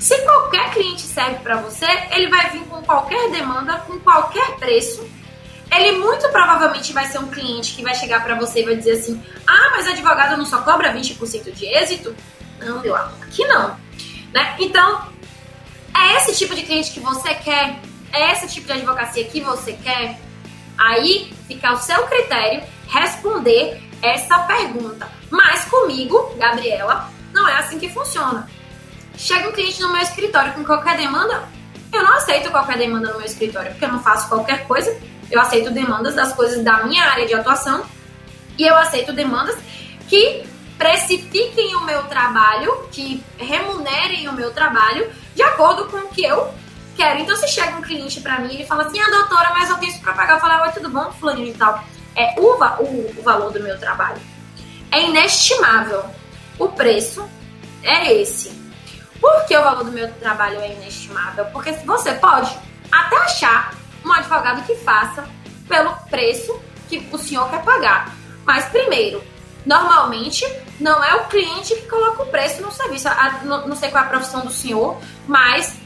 Se 0.00 0.18
qualquer 0.22 0.72
cliente 0.72 1.02
serve 1.02 1.40
para 1.44 1.58
você, 1.58 1.86
ele 2.10 2.28
vai 2.28 2.50
vir 2.50 2.64
com 2.64 2.82
qualquer 2.82 3.30
demanda, 3.30 3.76
com 3.86 4.00
qualquer 4.00 4.56
preço. 4.56 5.06
Ele 5.70 5.98
muito 5.98 6.26
provavelmente 6.30 6.92
vai 6.92 7.06
ser 7.06 7.18
um 7.18 7.28
cliente 7.28 7.76
que 7.76 7.82
vai 7.82 7.94
chegar 7.94 8.24
para 8.24 8.34
você 8.34 8.62
e 8.62 8.64
vai 8.64 8.76
dizer 8.76 8.92
assim: 8.92 9.22
"Ah, 9.46 9.72
mas 9.72 9.86
advogado 9.86 10.38
não 10.38 10.46
só 10.46 10.62
cobra 10.62 10.92
20% 10.92 11.52
de 11.52 11.66
êxito?" 11.66 12.16
Não, 12.58 12.80
meu 12.80 12.96
amor, 12.96 13.22
aqui 13.22 13.44
não. 13.44 13.76
Né? 14.32 14.56
Então, 14.58 15.06
é 16.00 16.16
esse 16.16 16.36
tipo 16.36 16.54
de 16.54 16.62
cliente 16.62 16.92
que 16.92 17.00
você 17.00 17.34
quer? 17.34 17.78
É 18.12 18.32
esse 18.32 18.48
tipo 18.48 18.66
de 18.66 18.72
advocacia 18.72 19.24
que 19.24 19.40
você 19.40 19.72
quer? 19.74 20.18
Aí 20.78 21.32
fica 21.46 21.68
ao 21.68 21.76
seu 21.76 22.06
critério 22.06 22.62
responder 22.88 23.82
essa 24.02 24.38
pergunta. 24.40 25.08
Mas 25.30 25.64
comigo, 25.66 26.34
Gabriela, 26.36 27.10
não 27.32 27.48
é 27.48 27.58
assim 27.58 27.78
que 27.78 27.88
funciona. 27.88 28.48
Chega 29.16 29.48
um 29.48 29.52
cliente 29.52 29.80
no 29.80 29.92
meu 29.92 30.00
escritório 30.00 30.54
com 30.54 30.64
qualquer 30.64 30.96
demanda, 30.96 31.48
eu 31.92 32.02
não 32.02 32.14
aceito 32.14 32.50
qualquer 32.50 32.78
demanda 32.78 33.12
no 33.12 33.18
meu 33.18 33.26
escritório, 33.26 33.70
porque 33.72 33.84
eu 33.84 33.92
não 33.92 34.02
faço 34.02 34.28
qualquer 34.28 34.66
coisa. 34.66 34.96
Eu 35.30 35.40
aceito 35.40 35.70
demandas 35.70 36.14
das 36.14 36.32
coisas 36.32 36.64
da 36.64 36.84
minha 36.84 37.04
área 37.04 37.26
de 37.26 37.34
atuação 37.34 37.84
e 38.58 38.66
eu 38.66 38.76
aceito 38.76 39.12
demandas 39.12 39.56
que 40.08 40.44
precifiquem 40.76 41.76
o 41.76 41.84
meu 41.84 42.02
trabalho, 42.04 42.88
que 42.90 43.22
remunerem 43.36 44.28
o 44.28 44.32
meu 44.32 44.50
trabalho 44.52 45.08
de 45.34 45.42
acordo 45.42 45.86
com 45.86 45.96
o 45.98 46.08
que 46.08 46.24
eu 46.24 46.52
quero. 46.96 47.20
Então, 47.20 47.36
se 47.36 47.48
chega 47.48 47.76
um 47.76 47.82
cliente 47.82 48.20
para 48.20 48.38
mim 48.40 48.60
e 48.60 48.66
fala 48.66 48.84
assim: 48.84 49.00
ah, 49.00 49.10
doutora, 49.10 49.50
mas 49.50 49.70
eu 49.70 49.76
tenho 49.78 49.92
isso 49.92 50.00
para 50.00 50.12
pagar, 50.12 50.34
eu 50.34 50.40
falo: 50.40 50.62
oi, 50.62 50.72
tudo 50.72 50.90
bom, 50.90 51.10
fulaninho 51.12 51.48
e 51.48 51.54
tal. 51.54 51.82
É 52.16 52.34
o, 52.38 52.54
o, 52.82 53.14
o 53.18 53.22
valor 53.22 53.52
do 53.52 53.60
meu 53.60 53.78
trabalho. 53.78 54.20
É 54.90 55.02
inestimável. 55.04 56.04
O 56.58 56.68
preço 56.68 57.28
é 57.82 58.12
esse. 58.12 58.60
Por 59.20 59.46
que 59.46 59.56
o 59.56 59.62
valor 59.62 59.84
do 59.84 59.92
meu 59.92 60.10
trabalho 60.14 60.60
é 60.60 60.72
inestimável? 60.72 61.44
Porque 61.46 61.72
você 61.72 62.12
pode 62.14 62.54
até 62.90 63.16
achar 63.16 63.74
um 64.04 64.12
advogado 64.12 64.64
que 64.66 64.74
faça 64.76 65.24
pelo 65.68 65.94
preço 66.08 66.60
que 66.88 67.08
o 67.12 67.18
senhor 67.18 67.48
quer 67.50 67.62
pagar. 67.62 68.14
Mas 68.44 68.64
primeiro, 68.66 69.22
normalmente 69.64 70.46
não 70.78 71.02
é 71.04 71.14
o 71.16 71.24
cliente 71.26 71.74
que 71.74 71.86
coloca 71.86 72.22
o 72.22 72.26
preço 72.26 72.62
no 72.62 72.72
serviço. 72.72 73.08
Não 73.44 73.76
sei 73.76 73.90
qual 73.90 74.04
é 74.04 74.06
a 74.06 74.10
profissão 74.10 74.40
do 74.40 74.50
senhor, 74.50 74.98
mas 75.26 75.78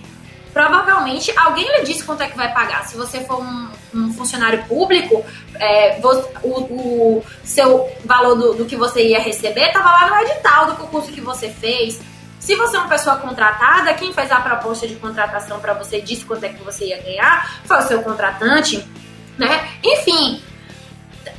provavelmente 0.52 1.32
alguém 1.36 1.66
lhe 1.76 1.84
disse 1.84 2.04
quanto 2.04 2.22
é 2.22 2.28
que 2.28 2.36
vai 2.36 2.52
pagar. 2.54 2.86
Se 2.86 2.96
você 2.96 3.24
for 3.24 3.40
um, 3.40 3.68
um 3.92 4.14
funcionário 4.14 4.64
público, 4.66 5.24
é, 5.56 6.00
o, 6.42 6.48
o, 6.48 7.24
seu 7.42 7.92
valor 8.04 8.36
do, 8.36 8.54
do, 8.54 8.64
que 8.64 8.76
você 8.76 9.08
ia 9.08 9.20
receber 9.20 9.66
estava 9.66 9.90
lá 9.90 10.10
no 10.10 10.28
edital 10.28 10.66
do 10.66 10.76
concurso 10.76 11.10
que 11.10 11.20
você 11.20 11.48
fez. 11.50 12.00
Se 12.38 12.54
você 12.54 12.76
é 12.76 12.80
uma 12.80 12.88
pessoa 12.88 13.16
contratada, 13.16 13.94
quem 13.94 14.12
fez 14.12 14.30
a 14.30 14.40
proposta 14.40 14.86
de 14.86 14.94
contratação 14.96 15.58
para 15.58 15.72
você 15.72 16.00
disse 16.00 16.24
quanto 16.24 16.44
é 16.44 16.50
que 16.50 16.62
você 16.62 16.86
ia 16.86 17.02
ganhar 17.02 17.62
foi 17.64 17.78
o 17.78 17.82
seu 17.82 18.02
contratante, 18.02 18.86
né? 19.36 19.68
Enfim, 19.82 20.40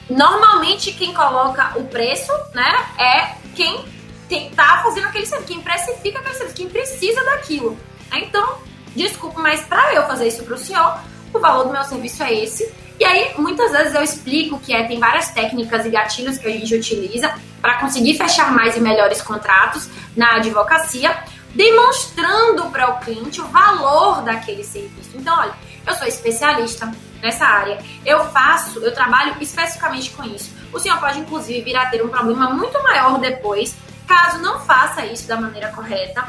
normalmente 0.10 0.92
quem 0.94 1.14
coloca 1.14 1.78
o 1.78 1.86
preço, 1.86 2.32
né, 2.54 2.86
é 2.98 3.36
quem 3.56 3.86
está 4.30 4.82
fazendo 4.84 5.08
aquele 5.08 5.26
serviço, 5.26 5.54
quem 5.54 5.62
precifica 5.62 6.20
aquele 6.20 6.36
serviço, 6.36 6.56
quem 6.56 6.70
precisa 6.70 7.24
daquilo. 7.24 7.78
Então, 8.14 8.58
desculpa, 8.96 9.40
mas 9.40 9.62
para 9.62 9.94
eu 9.94 10.06
fazer 10.08 10.28
isso 10.28 10.44
para 10.44 10.56
o 10.56 10.58
senhor, 10.58 11.00
o 11.34 11.40
valor 11.40 11.66
do 11.66 11.72
meu 11.72 11.84
serviço 11.84 12.24
é 12.24 12.34
esse. 12.34 12.72
E 13.00 13.04
aí, 13.04 13.34
muitas 13.38 13.72
vezes 13.72 13.94
eu 13.94 14.02
explico 14.02 14.58
que 14.60 14.74
é, 14.74 14.84
tem 14.84 15.00
várias 15.00 15.30
técnicas 15.30 15.86
e 15.86 15.90
gatilhos 15.90 16.38
que 16.38 16.48
a 16.48 16.52
gente 16.52 16.74
utiliza 16.74 17.34
para 17.62 17.80
conseguir 17.80 18.16
fechar 18.16 18.54
mais 18.54 18.78
e 18.78 18.80
melhores 18.80 19.22
contratos 19.22 19.90
na 20.16 20.36
advocacia, 20.36 21.16
demonstrando 21.54 22.70
para 22.72 22.92
o 22.92 23.00
cliente 23.00 23.42
o 23.42 23.48
valor 23.48 24.22
daquele 24.22 24.64
serviço. 24.64 25.12
Então, 25.14 25.38
olha, 25.38 25.54
eu 25.86 25.94
sou 25.94 26.08
especialista 26.08 26.90
nessa 27.26 27.46
área, 27.46 27.80
eu 28.06 28.24
faço, 28.30 28.80
eu 28.80 28.94
trabalho 28.94 29.36
especificamente 29.42 30.12
com 30.12 30.24
isso. 30.24 30.52
O 30.72 30.80
senhor 30.80 31.00
pode, 31.00 31.20
inclusive, 31.20 31.62
vir 31.62 31.76
a 31.76 31.88
ter 31.88 32.04
um 32.04 32.10
problema 32.10 32.52
muito 32.52 32.82
maior 32.84 33.20
depois, 33.20 33.76
caso 34.08 34.38
não 34.40 34.60
faça 34.60 35.04
isso 35.06 35.28
da 35.28 35.36
maneira 35.36 35.70
correta, 35.70 36.24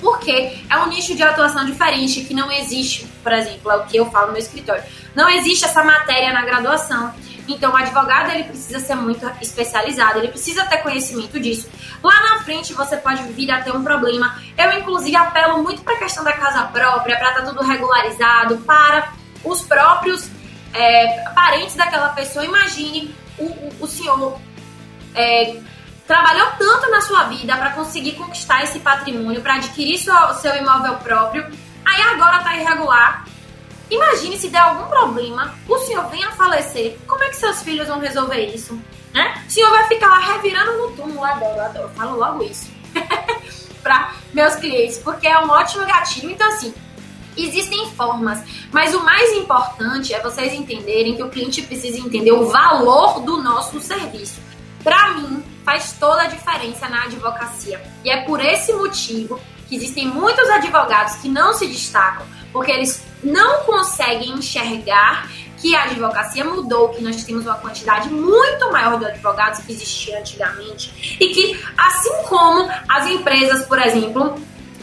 porque 0.00 0.58
é 0.68 0.78
um 0.78 0.88
nicho 0.88 1.14
de 1.14 1.22
atuação 1.22 1.64
diferente 1.64 2.24
que 2.24 2.34
não 2.34 2.50
existe, 2.50 3.06
por 3.22 3.32
exemplo, 3.32 3.70
é 3.70 3.76
o 3.76 3.84
que 3.84 3.96
eu 3.96 4.10
falo 4.10 4.28
no 4.28 4.32
meu 4.32 4.42
escritório. 4.42 4.82
Não 5.14 5.28
existe 5.28 5.64
essa 5.64 5.84
matéria 5.84 6.32
na 6.32 6.42
graduação. 6.42 7.14
Então, 7.46 7.72
o 7.72 7.76
advogado 7.76 8.30
ele 8.30 8.44
precisa 8.44 8.80
ser 8.80 8.94
muito 8.94 9.30
especializado, 9.40 10.18
ele 10.18 10.28
precisa 10.28 10.64
ter 10.64 10.78
conhecimento 10.78 11.38
disso. 11.38 11.68
Lá 12.02 12.14
na 12.20 12.44
frente 12.44 12.72
você 12.72 12.96
pode 12.96 13.22
vir 13.32 13.50
a 13.50 13.60
ter 13.60 13.72
um 13.72 13.84
problema. 13.84 14.40
Eu, 14.56 14.72
inclusive, 14.72 15.14
apelo 15.14 15.62
muito 15.62 15.82
para 15.82 15.94
a 15.94 15.98
questão 15.98 16.24
da 16.24 16.32
casa 16.32 16.62
própria, 16.64 17.16
para 17.16 17.28
estar 17.30 17.42
tá 17.42 17.48
tudo 17.48 17.62
regularizado, 17.62 18.58
para 18.58 19.12
os 19.44 19.62
próprios 19.62 20.28
é, 20.72 21.24
parentes 21.34 21.74
daquela 21.74 22.10
pessoa. 22.10 22.44
Imagine 22.44 23.14
o, 23.38 23.44
o, 23.44 23.72
o 23.80 23.86
senhor 23.86 24.38
é, 25.14 25.60
trabalhou 26.06 26.46
tanto 26.58 26.90
na 26.90 27.00
sua 27.00 27.24
vida 27.24 27.56
para 27.56 27.70
conseguir 27.70 28.12
conquistar 28.12 28.62
esse 28.62 28.78
patrimônio, 28.80 29.40
para 29.40 29.54
adquirir 29.54 29.98
seu, 29.98 30.14
seu 30.34 30.54
imóvel 30.56 30.96
próprio, 30.96 31.46
aí 31.84 32.02
agora 32.02 32.38
está 32.38 32.56
irregular. 32.56 33.26
Imagine 33.90 34.38
se 34.38 34.48
der 34.48 34.60
algum 34.60 34.88
problema, 34.88 35.54
o 35.68 35.78
senhor 35.80 36.08
venha 36.08 36.28
a 36.28 36.32
falecer, 36.32 36.98
como 37.06 37.22
é 37.24 37.28
que 37.28 37.36
seus 37.36 37.62
filhos 37.62 37.88
vão 37.88 37.98
resolver 37.98 38.46
isso? 38.46 38.78
Né? 39.12 39.42
O 39.46 39.50
senhor 39.50 39.70
vai 39.70 39.86
ficar 39.88 40.08
lá 40.08 40.18
revirando 40.32 40.72
no 40.78 40.96
túmulo, 40.96 41.22
adoro, 41.24 41.60
adoro, 41.60 41.90
falo 41.90 42.16
logo 42.16 42.42
isso 42.42 42.70
para 43.82 44.14
meus 44.32 44.54
clientes, 44.56 44.98
porque 44.98 45.26
é 45.26 45.38
um 45.38 45.50
ótimo 45.50 45.84
gatilho. 45.84 46.30
Então, 46.30 46.48
assim, 46.48 46.72
Existem 47.36 47.90
formas, 47.92 48.42
mas 48.70 48.94
o 48.94 49.02
mais 49.04 49.32
importante 49.32 50.12
é 50.12 50.20
vocês 50.20 50.52
entenderem 50.52 51.16
que 51.16 51.22
o 51.22 51.30
cliente 51.30 51.62
precisa 51.62 51.98
entender 51.98 52.32
o 52.32 52.48
valor 52.48 53.20
do 53.20 53.42
nosso 53.42 53.80
serviço. 53.80 54.40
Para 54.82 55.14
mim, 55.14 55.42
faz 55.64 55.92
toda 55.92 56.22
a 56.22 56.26
diferença 56.26 56.88
na 56.88 57.04
advocacia. 57.04 57.80
E 58.04 58.10
é 58.10 58.22
por 58.22 58.40
esse 58.40 58.72
motivo 58.72 59.40
que 59.68 59.76
existem 59.76 60.06
muitos 60.06 60.48
advogados 60.50 61.16
que 61.16 61.28
não 61.28 61.54
se 61.54 61.66
destacam, 61.66 62.26
porque 62.52 62.70
eles 62.70 63.02
não 63.22 63.62
conseguem 63.62 64.32
enxergar 64.32 65.30
que 65.62 65.76
a 65.76 65.84
advocacia 65.84 66.44
mudou, 66.44 66.88
que 66.88 67.02
nós 67.02 67.22
temos 67.24 67.46
uma 67.46 67.54
quantidade 67.54 68.10
muito 68.10 68.72
maior 68.72 68.98
de 68.98 69.06
advogados 69.06 69.60
que 69.60 69.72
existia 69.72 70.18
antigamente 70.18 71.16
e 71.20 71.28
que, 71.28 71.64
assim 71.78 72.22
como 72.28 72.68
as 72.88 73.06
empresas, 73.06 73.64
por 73.66 73.80
exemplo, 73.80 74.34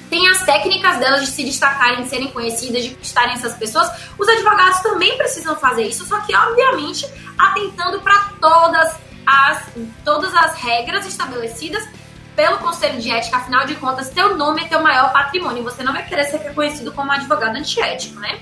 têm 0.09 0.27
as 0.29 0.43
técnicas 0.43 0.97
delas 0.97 1.21
de 1.21 1.27
se 1.27 1.43
destacarem, 1.43 2.03
de 2.03 2.09
serem 2.09 2.31
conhecidas, 2.31 2.83
de 2.83 2.97
estarem 3.01 3.33
essas 3.33 3.53
pessoas, 3.53 3.89
os 4.17 4.27
advogados 4.27 4.79
também 4.79 5.15
precisam 5.17 5.55
fazer 5.55 5.83
isso, 5.83 6.05
só 6.05 6.19
que, 6.21 6.35
obviamente, 6.35 7.07
atentando 7.37 8.01
para 8.01 8.31
todas 8.41 8.95
as, 9.25 9.69
todas 10.03 10.33
as 10.35 10.55
regras 10.55 11.05
estabelecidas 11.05 11.87
pelo 12.35 12.57
Conselho 12.59 12.99
de 13.01 13.11
Ética, 13.11 13.37
afinal 13.37 13.65
de 13.65 13.75
contas, 13.75 14.09
teu 14.09 14.37
nome 14.37 14.63
é 14.63 14.67
teu 14.67 14.81
maior 14.81 15.11
patrimônio. 15.11 15.61
Você 15.63 15.83
não 15.83 15.91
vai 15.91 16.05
querer 16.05 16.23
ser 16.23 16.37
reconhecido 16.37 16.91
como 16.93 17.11
advogado 17.11 17.55
antiético, 17.57 18.17
né? 18.19 18.39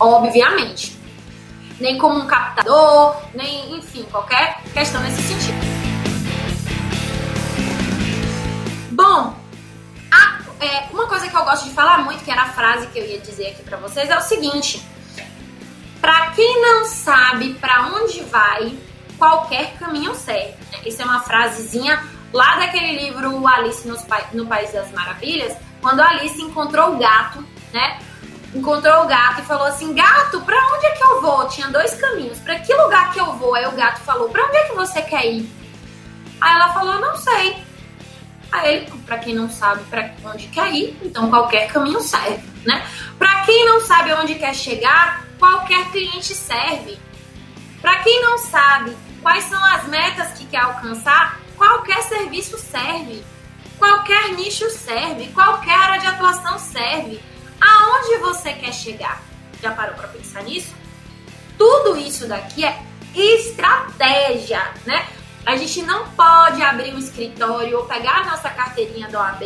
Obviamente. 0.00 0.98
Nem 1.78 1.96
como 1.96 2.18
um 2.18 2.26
captador, 2.26 3.16
nem, 3.34 3.76
enfim, 3.76 4.02
qualquer 4.10 4.60
questão 4.72 5.00
nesse 5.00 5.22
sentido. 5.22 5.58
Bom, 8.90 9.35
é, 10.60 10.88
uma 10.90 11.06
coisa 11.06 11.28
que 11.28 11.36
eu 11.36 11.44
gosto 11.44 11.64
de 11.64 11.74
falar 11.74 11.98
muito, 11.98 12.24
que 12.24 12.30
era 12.30 12.42
a 12.42 12.48
frase 12.48 12.86
que 12.88 12.98
eu 12.98 13.04
ia 13.04 13.20
dizer 13.20 13.48
aqui 13.48 13.62
para 13.62 13.76
vocês, 13.76 14.08
é 14.08 14.16
o 14.16 14.22
seguinte: 14.22 14.82
para 16.00 16.30
quem 16.30 16.62
não 16.62 16.84
sabe 16.84 17.54
para 17.54 17.86
onde 17.86 18.22
vai, 18.24 18.76
qualquer 19.18 19.74
caminho 19.78 20.14
serve. 20.14 20.54
Isso 20.84 21.02
é 21.02 21.04
uma 21.04 21.20
frasezinha 21.20 22.02
lá 22.32 22.56
daquele 22.56 22.98
livro 23.04 23.46
Alice 23.46 23.86
no 24.32 24.46
País 24.46 24.72
das 24.72 24.90
Maravilhas, 24.92 25.56
quando 25.80 26.00
Alice 26.00 26.40
encontrou 26.40 26.94
o 26.94 26.98
gato, 26.98 27.44
né? 27.72 27.98
Encontrou 28.54 29.04
o 29.04 29.06
gato 29.06 29.40
e 29.40 29.44
falou 29.44 29.66
assim: 29.66 29.92
Gato, 29.92 30.40
pra 30.40 30.56
onde 30.74 30.86
é 30.86 30.90
que 30.92 31.02
eu 31.02 31.20
vou? 31.20 31.46
Tinha 31.48 31.68
dois 31.68 31.94
caminhos. 31.94 32.38
Pra 32.38 32.58
que 32.58 32.72
lugar 32.74 33.12
que 33.12 33.20
eu 33.20 33.32
vou? 33.34 33.54
Aí 33.54 33.66
o 33.66 33.72
gato 33.72 34.00
falou: 34.00 34.30
Pra 34.30 34.46
onde 34.46 34.56
é 34.56 34.64
que 34.68 34.74
você 34.74 35.02
quer 35.02 35.26
ir? 35.26 35.50
Aí 36.40 36.54
ela 36.54 36.72
falou: 36.72 36.98
Não 37.00 37.16
sei. 37.16 37.65
Aí 38.52 38.76
ele, 38.76 38.90
pra 39.04 39.18
quem 39.18 39.34
não 39.34 39.50
sabe 39.50 39.82
pra 39.84 40.10
onde 40.24 40.46
quer 40.48 40.72
ir, 40.72 40.96
então 41.02 41.28
qualquer 41.28 41.66
caminho 41.68 42.00
serve, 42.00 42.42
né? 42.64 42.86
Pra 43.18 43.42
quem 43.42 43.64
não 43.66 43.80
sabe 43.80 44.12
onde 44.14 44.34
quer 44.36 44.54
chegar, 44.54 45.24
qualquer 45.38 45.90
cliente 45.90 46.34
serve. 46.34 46.98
Pra 47.80 47.96
quem 47.96 48.22
não 48.22 48.38
sabe 48.38 48.96
quais 49.22 49.44
são 49.44 49.62
as 49.64 49.84
metas 49.88 50.38
que 50.38 50.46
quer 50.46 50.60
alcançar, 50.60 51.40
qualquer 51.56 52.02
serviço 52.02 52.58
serve, 52.58 53.24
qualquer 53.78 54.30
nicho 54.30 54.70
serve, 54.70 55.28
qualquer 55.28 55.76
área 55.76 56.00
de 56.00 56.06
atuação 56.06 56.58
serve. 56.58 57.20
Aonde 57.60 58.18
você 58.18 58.52
quer 58.52 58.72
chegar? 58.72 59.22
Já 59.62 59.72
parou 59.72 59.94
para 59.94 60.08
pensar 60.08 60.42
nisso? 60.42 60.74
Tudo 61.58 61.96
isso 61.96 62.28
daqui 62.28 62.64
é 62.64 62.78
estratégia, 63.14 64.62
né? 64.84 65.06
A 65.46 65.54
gente 65.56 65.80
não 65.82 66.08
pode 66.08 66.60
abrir 66.60 66.92
um 66.92 66.98
escritório 66.98 67.78
ou 67.78 67.84
pegar 67.84 68.22
a 68.22 68.24
nossa 68.24 68.50
carteirinha 68.50 69.08
da 69.08 69.20
OAB 69.20 69.42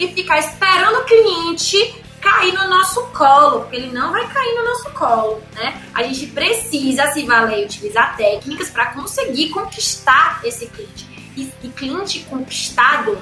e 0.00 0.08
ficar 0.08 0.38
esperando 0.38 1.00
o 1.00 1.04
cliente 1.04 2.02
cair 2.22 2.54
no 2.54 2.68
nosso 2.68 3.02
colo, 3.08 3.60
porque 3.60 3.76
ele 3.76 3.92
não 3.92 4.10
vai 4.10 4.26
cair 4.28 4.54
no 4.54 4.64
nosso 4.64 4.90
colo, 4.92 5.42
né? 5.54 5.80
A 5.94 6.02
gente 6.02 6.28
precisa 6.28 7.12
se 7.12 7.24
valer 7.24 7.60
e 7.60 7.64
utilizar 7.66 8.16
técnicas 8.16 8.70
para 8.70 8.86
conseguir 8.86 9.50
conquistar 9.50 10.40
esse 10.42 10.66
cliente. 10.68 11.06
E, 11.36 11.52
e 11.62 11.68
cliente 11.68 12.20
conquistado 12.20 13.18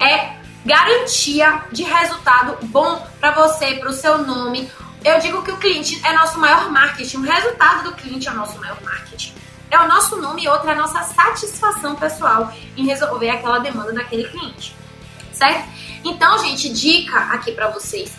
é 0.00 0.36
garantia 0.64 1.64
de 1.72 1.82
resultado 1.82 2.56
bom 2.66 3.04
para 3.18 3.32
você, 3.32 3.74
para 3.74 3.90
o 3.90 3.92
seu 3.92 4.18
nome. 4.18 4.70
Eu 5.04 5.18
digo 5.18 5.42
que 5.42 5.50
o 5.50 5.56
cliente 5.56 6.00
é 6.06 6.12
nosso 6.12 6.38
maior 6.38 6.70
marketing, 6.70 7.18
o 7.18 7.22
resultado 7.22 7.90
do 7.90 7.96
cliente 7.96 8.28
é 8.28 8.30
o 8.30 8.34
nosso 8.34 8.58
maior 8.60 8.80
marketing. 8.82 9.34
É 9.78 9.82
o 9.82 9.86
nosso 9.86 10.16
nome 10.16 10.42
e 10.42 10.48
outra 10.48 10.72
é 10.72 10.74
a 10.74 10.76
nossa 10.76 11.04
satisfação 11.04 11.94
pessoal 11.94 12.52
em 12.76 12.84
resolver 12.84 13.30
aquela 13.30 13.60
demanda 13.60 13.92
daquele 13.92 14.24
cliente. 14.24 14.74
Certo? 15.32 15.68
Então, 16.04 16.36
gente, 16.40 16.68
dica 16.70 17.16
aqui 17.16 17.52
para 17.52 17.68
vocês 17.68 18.12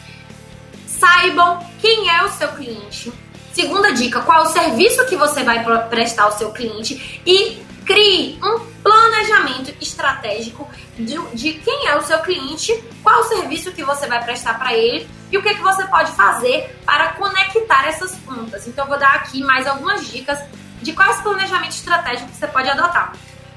saibam 0.88 1.60
quem 1.82 2.10
é 2.10 2.24
o 2.24 2.30
seu 2.30 2.48
cliente. 2.50 3.12
Segunda 3.52 3.92
dica, 3.92 4.22
qual 4.22 4.46
é 4.46 4.48
o 4.48 4.52
serviço 4.52 5.06
que 5.08 5.18
você 5.18 5.44
vai 5.44 5.62
prestar 5.90 6.24
ao 6.24 6.32
seu 6.32 6.52
cliente 6.52 7.22
e 7.26 7.62
crie 7.86 8.40
um 8.42 8.60
planejamento 8.82 9.74
estratégico 9.82 10.66
de, 10.98 11.18
de 11.34 11.54
quem 11.54 11.88
é 11.88 11.98
o 11.98 12.02
seu 12.04 12.20
cliente, 12.20 12.74
qual 13.04 13.20
o 13.20 13.24
serviço 13.26 13.74
que 13.74 13.84
você 13.84 14.08
vai 14.08 14.24
prestar 14.24 14.58
para 14.58 14.74
ele 14.74 15.10
e 15.30 15.38
o 15.38 15.44
que, 15.44 15.56
que 15.56 15.62
você 15.62 15.84
pode 15.88 16.12
fazer 16.14 16.80
para 16.86 17.14
conectar 17.14 17.86
essas 17.88 18.16
pontas. 18.20 18.66
Então, 18.66 18.86
eu 18.86 18.90
vou 18.90 19.00
dar 19.00 19.16
aqui 19.16 19.44
mais 19.44 19.68
algumas 19.68 20.10
dicas 20.10 20.40
de 20.82 20.94
quais 20.94 21.22
planejamento 21.22 21.72
estratégico 21.72 22.30
você 22.32 22.48
pode 22.48 22.70
adotar. 22.70 23.14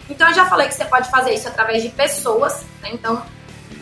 Então, 0.08 0.28
eu 0.28 0.34
já 0.34 0.46
falei 0.46 0.68
que 0.68 0.74
você 0.74 0.84
pode 0.84 1.10
fazer 1.10 1.32
isso 1.32 1.48
através 1.48 1.82
de 1.82 1.88
pessoas, 1.90 2.64
né? 2.82 2.90
Então, 2.92 3.22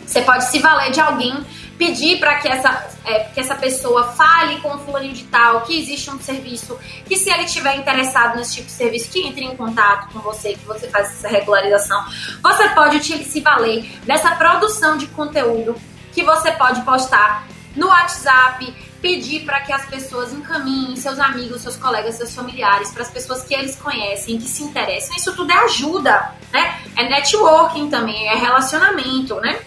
você 0.05 0.21
pode 0.21 0.45
se 0.45 0.59
valer 0.59 0.91
de 0.91 0.99
alguém 0.99 1.45
pedir 1.77 2.19
para 2.19 2.35
que 2.35 2.47
essa, 2.47 2.89
é, 3.03 3.19
que 3.25 3.39
essa 3.39 3.55
pessoa 3.55 4.11
fale 4.11 4.59
com 4.61 4.75
o 4.75 4.79
fulano 4.79 5.11
de 5.11 5.23
tal 5.23 5.61
que 5.61 5.79
existe 5.79 6.11
um 6.11 6.19
serviço, 6.19 6.77
que 7.07 7.17
se 7.17 7.29
ele 7.31 7.43
estiver 7.43 7.75
interessado 7.75 8.37
nesse 8.37 8.55
tipo 8.55 8.67
de 8.67 8.73
serviço, 8.73 9.09
que 9.09 9.25
entre 9.25 9.45
em 9.45 9.55
contato 9.55 10.11
com 10.13 10.19
você, 10.19 10.53
que 10.53 10.65
você 10.65 10.87
faz 10.89 11.07
essa 11.07 11.27
regularização. 11.27 12.05
Você 12.43 12.69
pode 12.69 13.01
se 13.01 13.41
valer 13.41 13.83
dessa 14.03 14.35
produção 14.35 14.97
de 14.97 15.07
conteúdo 15.07 15.75
que 16.13 16.23
você 16.23 16.51
pode 16.51 16.81
postar 16.81 17.47
no 17.75 17.87
WhatsApp, 17.87 18.90
pedir 19.01 19.41
para 19.45 19.61
que 19.61 19.73
as 19.73 19.85
pessoas 19.85 20.31
encaminhem 20.31 20.95
seus 20.95 21.19
amigos, 21.19 21.61
seus 21.61 21.75
colegas, 21.75 22.15
seus 22.15 22.33
familiares, 22.35 22.91
para 22.91 23.01
as 23.01 23.09
pessoas 23.09 23.43
que 23.43 23.53
eles 23.53 23.75
conhecem, 23.75 24.37
que 24.37 24.47
se 24.47 24.63
interessam. 24.63 25.15
Isso 25.15 25.35
tudo 25.35 25.51
é 25.51 25.57
ajuda, 25.65 26.33
né? 26.53 26.81
É 26.95 27.09
networking 27.09 27.89
também, 27.89 28.27
é 28.27 28.35
relacionamento, 28.35 29.35
né? 29.41 29.59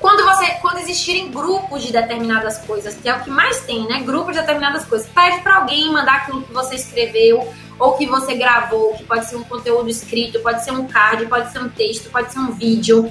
Quando 0.00 0.24
você, 0.24 0.46
quando 0.60 0.78
existirem 0.78 1.30
grupos 1.30 1.82
de 1.82 1.92
determinadas 1.92 2.58
coisas, 2.58 2.94
que 2.94 3.08
é 3.08 3.14
o 3.14 3.20
que 3.20 3.30
mais 3.30 3.60
tem, 3.60 3.86
né? 3.86 4.02
Grupos 4.02 4.34
de 4.34 4.40
determinadas 4.40 4.84
coisas, 4.84 5.08
pede 5.08 5.40
para 5.40 5.56
alguém 5.56 5.90
mandar 5.90 6.16
aquilo 6.16 6.42
que 6.42 6.52
você 6.52 6.74
escreveu 6.74 7.52
ou 7.78 7.96
que 7.96 8.06
você 8.06 8.34
gravou, 8.34 8.94
que 8.94 9.04
pode 9.04 9.26
ser 9.26 9.36
um 9.36 9.44
conteúdo 9.44 9.88
escrito, 9.88 10.40
pode 10.40 10.64
ser 10.64 10.72
um 10.72 10.86
card, 10.86 11.26
pode 11.26 11.52
ser 11.52 11.60
um 11.60 11.68
texto, 11.68 12.10
pode 12.10 12.32
ser 12.32 12.38
um 12.38 12.52
vídeo, 12.52 13.10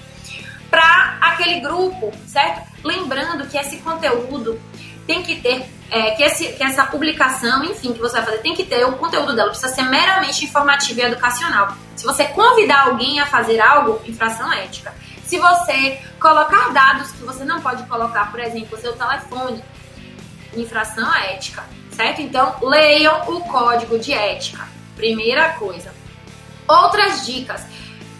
para 0.69 1.17
aquele 1.21 1.59
grupo, 1.61 2.11
certo? 2.27 2.69
Lembrando 2.83 3.47
que 3.47 3.57
esse 3.57 3.77
conteúdo 3.77 4.59
tem 5.05 5.21
que 5.23 5.39
ter, 5.39 5.69
é, 5.91 6.11
que, 6.11 6.23
esse, 6.23 6.53
que 6.53 6.63
essa 6.63 6.85
publicação, 6.85 7.63
enfim, 7.63 7.93
que 7.93 7.99
você 7.99 8.17
vai 8.17 8.25
fazer, 8.25 8.37
tem 8.39 8.55
que 8.55 8.63
ter, 8.63 8.85
o 8.85 8.93
conteúdo 8.93 9.35
dela 9.35 9.49
precisa 9.49 9.73
ser 9.73 9.83
meramente 9.83 10.45
informativo 10.45 10.99
e 10.99 11.03
educacional. 11.03 11.75
Se 11.95 12.05
você 12.05 12.25
convidar 12.25 12.87
alguém 12.87 13.19
a 13.19 13.25
fazer 13.25 13.59
algo, 13.59 14.01
infração 14.05 14.51
ética. 14.51 14.93
Se 15.25 15.37
você 15.39 15.99
colocar 16.19 16.71
dados 16.71 17.11
que 17.11 17.23
você 17.23 17.43
não 17.43 17.61
pode 17.61 17.83
colocar, 17.83 18.31
por 18.31 18.39
exemplo, 18.39 18.77
seu 18.79 18.93
telefone, 18.93 19.63
infração 20.55 21.09
à 21.09 21.25
ética, 21.25 21.63
certo? 21.91 22.21
Então, 22.21 22.55
leiam 22.61 23.21
o 23.29 23.41
código 23.41 23.97
de 23.97 24.13
ética. 24.13 24.67
Primeira 24.95 25.49
coisa. 25.53 25.93
Outras 26.67 27.25
dicas. 27.25 27.65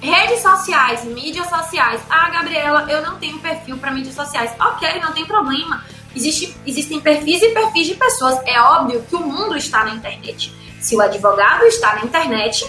Redes 0.02 0.42
sociais, 0.42 1.04
mídias 1.04 1.48
sociais. 1.50 2.02
Ah, 2.10 2.30
Gabriela, 2.30 2.86
eu 2.90 3.02
não 3.02 3.18
tenho 3.18 3.40
perfil 3.40 3.78
para 3.78 3.92
mídias 3.92 4.16
sociais. 4.16 4.52
Ok, 4.60 5.00
não 5.00 5.14
tem 5.14 5.26
problema. 5.26 5.84
Existe, 6.16 6.56
existem 6.66 7.00
perfis 7.00 7.42
e 7.42 7.50
perfis 7.50 7.88
de 7.88 7.96
pessoas. 7.96 8.40
É 8.46 8.60
óbvio 8.62 9.04
que 9.04 9.16
o 9.16 9.20
mundo 9.20 9.56
está 9.58 9.84
na 9.84 9.92
internet. 9.92 10.54
Se 10.80 10.96
o 10.96 11.02
advogado 11.02 11.64
está 11.66 11.96
na 11.96 12.04
internet, 12.04 12.66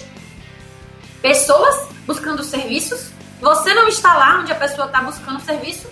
pessoas 1.23 1.89
buscando 2.07 2.43
serviços 2.43 3.17
você 3.41 3.75
não 3.75 3.89
está 3.89 4.15
lá 4.15 4.39
onde 4.41 4.53
a 4.53 4.55
pessoa 4.55 4.87
está 4.87 5.01
buscando 5.03 5.41
serviço. 5.41 5.89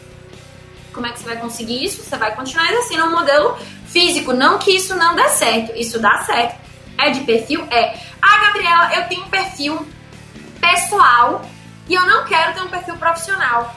Como 0.92 1.06
é 1.06 1.12
que 1.12 1.18
você 1.18 1.26
vai 1.26 1.36
conseguir 1.36 1.84
isso? 1.84 2.02
Você 2.02 2.16
vai 2.16 2.34
continuar 2.34 2.70
exercendo 2.72 3.06
um 3.06 3.10
modelo 3.10 3.58
físico. 3.86 4.32
Não 4.32 4.58
que 4.58 4.70
isso 4.70 4.94
não 4.94 5.14
dê 5.14 5.28
certo. 5.28 5.72
Isso 5.76 5.98
dá 5.98 6.18
certo. 6.18 6.58
É 6.96 7.10
de 7.10 7.20
perfil? 7.20 7.66
É. 7.70 7.98
Ah, 8.22 8.46
Gabriela, 8.46 8.94
eu 8.94 9.08
tenho 9.08 9.24
um 9.24 9.28
perfil 9.28 9.86
pessoal 10.60 11.44
e 11.88 11.94
eu 11.94 12.06
não 12.06 12.24
quero 12.24 12.54
ter 12.54 12.62
um 12.62 12.68
perfil 12.68 12.96
profissional. 12.96 13.74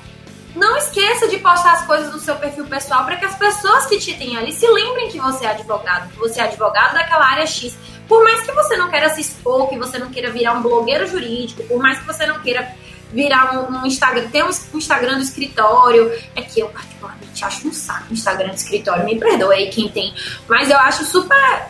Não 0.57 0.75
esqueça 0.75 1.27
de 1.27 1.37
postar 1.37 1.73
as 1.73 1.85
coisas 1.85 2.11
no 2.11 2.19
seu 2.19 2.35
perfil 2.35 2.65
pessoal 2.65 3.05
para 3.05 3.15
que 3.15 3.25
as 3.25 3.35
pessoas 3.35 3.85
que 3.85 3.99
te 3.99 4.15
têm 4.15 4.35
ali 4.37 4.51
se 4.51 4.67
lembrem 4.67 5.07
que 5.07 5.19
você 5.19 5.45
é 5.45 5.51
advogado, 5.51 6.09
que 6.09 6.17
você 6.17 6.39
é 6.41 6.45
advogado 6.45 6.95
daquela 6.95 7.27
área 7.27 7.45
X. 7.45 7.77
Por 8.07 8.23
mais 8.23 8.41
que 8.41 8.51
você 8.51 8.75
não 8.75 8.89
queira 8.89 9.07
se 9.09 9.21
expor, 9.21 9.69
que 9.69 9.77
você 9.77 9.99
não 9.99 10.09
queira 10.09 10.31
virar 10.31 10.53
um 10.53 10.63
blogueiro 10.63 11.05
jurídico, 11.05 11.61
por 11.63 11.77
mais 11.79 11.99
que 11.99 12.07
você 12.07 12.25
não 12.25 12.39
queira 12.39 12.75
virar 13.13 13.53
um, 13.53 13.81
um, 13.81 13.85
Instagram, 13.85 14.29
tem 14.29 14.43
um 14.43 14.49
Instagram 14.49 15.17
do 15.17 15.21
escritório, 15.21 16.11
é 16.35 16.41
que 16.41 16.59
eu 16.59 16.69
particularmente 16.69 17.45
acho 17.45 17.67
um 17.67 17.71
saco 17.71 18.07
o 18.09 18.13
Instagram 18.13 18.49
do 18.49 18.55
escritório, 18.55 19.05
me 19.05 19.17
perdoe 19.17 19.55
aí 19.55 19.69
quem 19.69 19.87
tem, 19.89 20.13
mas 20.47 20.69
eu 20.69 20.77
acho 20.77 21.05
super, 21.05 21.67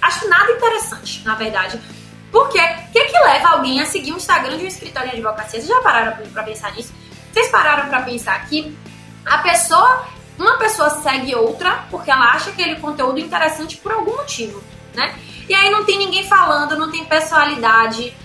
acho 0.00 0.28
nada 0.28 0.52
interessante, 0.52 1.24
na 1.24 1.34
verdade. 1.34 1.80
Porque 2.30 2.58
o 2.58 2.92
que, 2.92 3.04
que 3.04 3.18
leva 3.18 3.48
alguém 3.48 3.80
a 3.80 3.86
seguir 3.86 4.12
um 4.12 4.16
Instagram 4.16 4.58
de 4.58 4.64
um 4.64 4.68
escritório 4.68 5.10
de 5.10 5.16
advocacia? 5.16 5.60
Vocês 5.60 5.66
já 5.66 5.80
pararam 5.80 6.16
para 6.32 6.42
pensar 6.42 6.72
nisso? 6.72 6.92
Vocês 7.36 7.50
pararam 7.50 7.90
para 7.90 8.00
pensar 8.00 8.48
que 8.48 8.74
a 9.26 9.36
pessoa, 9.36 10.06
uma 10.38 10.56
pessoa 10.56 10.88
segue 11.02 11.34
outra 11.34 11.84
porque 11.90 12.10
ela 12.10 12.32
acha 12.32 12.48
aquele 12.48 12.76
conteúdo 12.76 13.20
interessante 13.20 13.76
por 13.76 13.92
algum 13.92 14.16
motivo, 14.16 14.64
né? 14.94 15.14
E 15.46 15.54
aí 15.54 15.68
não 15.68 15.84
tem 15.84 15.98
ninguém 15.98 16.26
falando, 16.26 16.78
não 16.78 16.90
tem 16.90 17.04
personalidade, 17.04 18.16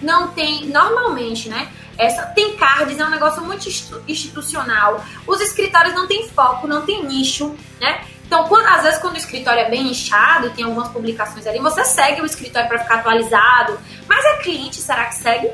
não 0.00 0.28
tem, 0.28 0.66
normalmente, 0.66 1.48
né? 1.48 1.68
Essa, 1.98 2.26
tem 2.26 2.56
cards, 2.56 2.96
é 2.96 3.04
um 3.04 3.10
negócio 3.10 3.42
muito 3.42 3.68
institucional. 4.06 5.04
Os 5.26 5.40
escritórios 5.40 5.92
não 5.92 6.06
têm 6.06 6.28
foco, 6.28 6.68
não 6.68 6.82
tem 6.82 7.04
nicho, 7.04 7.52
né? 7.80 8.04
Então, 8.24 8.46
quando, 8.46 8.66
às 8.66 8.84
vezes, 8.84 9.00
quando 9.00 9.14
o 9.14 9.18
escritório 9.18 9.62
é 9.62 9.68
bem 9.68 9.88
inchado 9.88 10.46
e 10.46 10.50
tem 10.50 10.64
algumas 10.64 10.86
publicações 10.90 11.44
ali, 11.44 11.58
você 11.58 11.84
segue 11.84 12.22
o 12.22 12.24
escritório 12.24 12.68
para 12.68 12.78
ficar 12.78 13.00
atualizado. 13.00 13.80
Mas 14.06 14.24
é 14.24 14.36
cliente, 14.36 14.76
será 14.76 15.06
que 15.06 15.16
segue? 15.16 15.50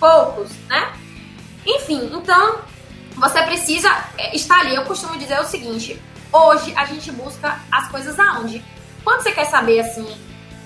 Poucos, 0.00 0.50
né? 0.66 0.92
Enfim, 1.66 2.10
então, 2.12 2.60
você 3.16 3.42
precisa 3.42 3.90
é, 4.16 4.36
estar 4.36 4.60
ali. 4.60 4.74
Eu 4.74 4.84
costumo 4.84 5.18
dizer 5.18 5.40
o 5.40 5.44
seguinte: 5.44 6.00
hoje 6.32 6.72
a 6.76 6.84
gente 6.84 7.10
busca 7.12 7.58
as 7.70 7.88
coisas 7.88 8.18
aonde? 8.18 8.64
Quando 9.02 9.22
você 9.22 9.32
quer 9.32 9.46
saber, 9.46 9.80
assim, 9.80 10.06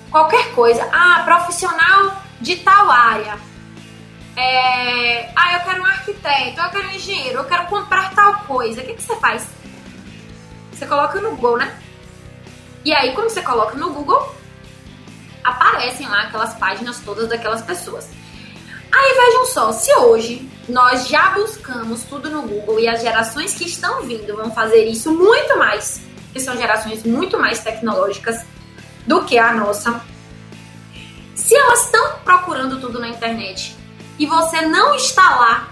qualquer 0.09 0.53
coisa, 0.53 0.87
ah, 0.91 1.23
profissional 1.25 2.21
de 2.39 2.57
tal 2.57 2.89
área 2.89 3.37
é, 4.35 5.29
ah, 5.35 5.53
eu 5.55 5.59
quero 5.61 5.81
um 5.81 5.85
arquiteto, 5.85 6.61
eu 6.61 6.69
quero 6.69 6.87
um 6.87 6.91
engenheiro, 6.91 7.39
eu 7.39 7.45
quero 7.45 7.67
comprar 7.67 8.13
tal 8.15 8.43
coisa. 8.45 8.81
O 8.81 8.85
que, 8.85 8.93
que 8.93 9.03
você 9.03 9.15
faz? 9.17 9.45
Você 10.71 10.85
coloca 10.85 11.19
no 11.19 11.31
Google, 11.31 11.57
né? 11.57 11.77
E 12.83 12.93
aí, 12.93 13.13
quando 13.13 13.29
você 13.29 13.41
coloca 13.41 13.77
no 13.77 13.91
Google, 13.91 14.33
aparecem 15.43 16.07
lá 16.07 16.23
aquelas 16.23 16.53
páginas 16.55 16.99
todas 17.01 17.27
daquelas 17.27 17.61
pessoas. 17.61 18.09
Aí 18.91 19.13
vejam 19.13 19.45
só, 19.47 19.71
se 19.71 19.93
hoje 19.95 20.49
nós 20.71 21.07
já 21.07 21.31
buscamos 21.31 22.03
tudo 22.03 22.29
no 22.29 22.43
Google 22.43 22.79
e 22.79 22.87
as 22.87 23.01
gerações 23.01 23.53
que 23.53 23.65
estão 23.65 24.03
vindo 24.03 24.35
vão 24.35 24.51
fazer 24.51 24.85
isso 24.85 25.11
muito 25.11 25.57
mais, 25.57 26.01
que 26.31 26.39
são 26.39 26.55
gerações 26.55 27.03
muito 27.03 27.37
mais 27.37 27.59
tecnológicas 27.59 28.45
do 29.05 29.23
que 29.25 29.37
a 29.37 29.53
nossa. 29.53 30.01
Se 31.35 31.55
elas 31.55 31.85
estão 31.85 32.19
procurando 32.23 32.79
tudo 32.79 32.99
na 32.99 33.09
internet 33.09 33.75
e 34.17 34.25
você 34.25 34.61
não 34.61 34.95
está 34.95 35.35
lá, 35.35 35.67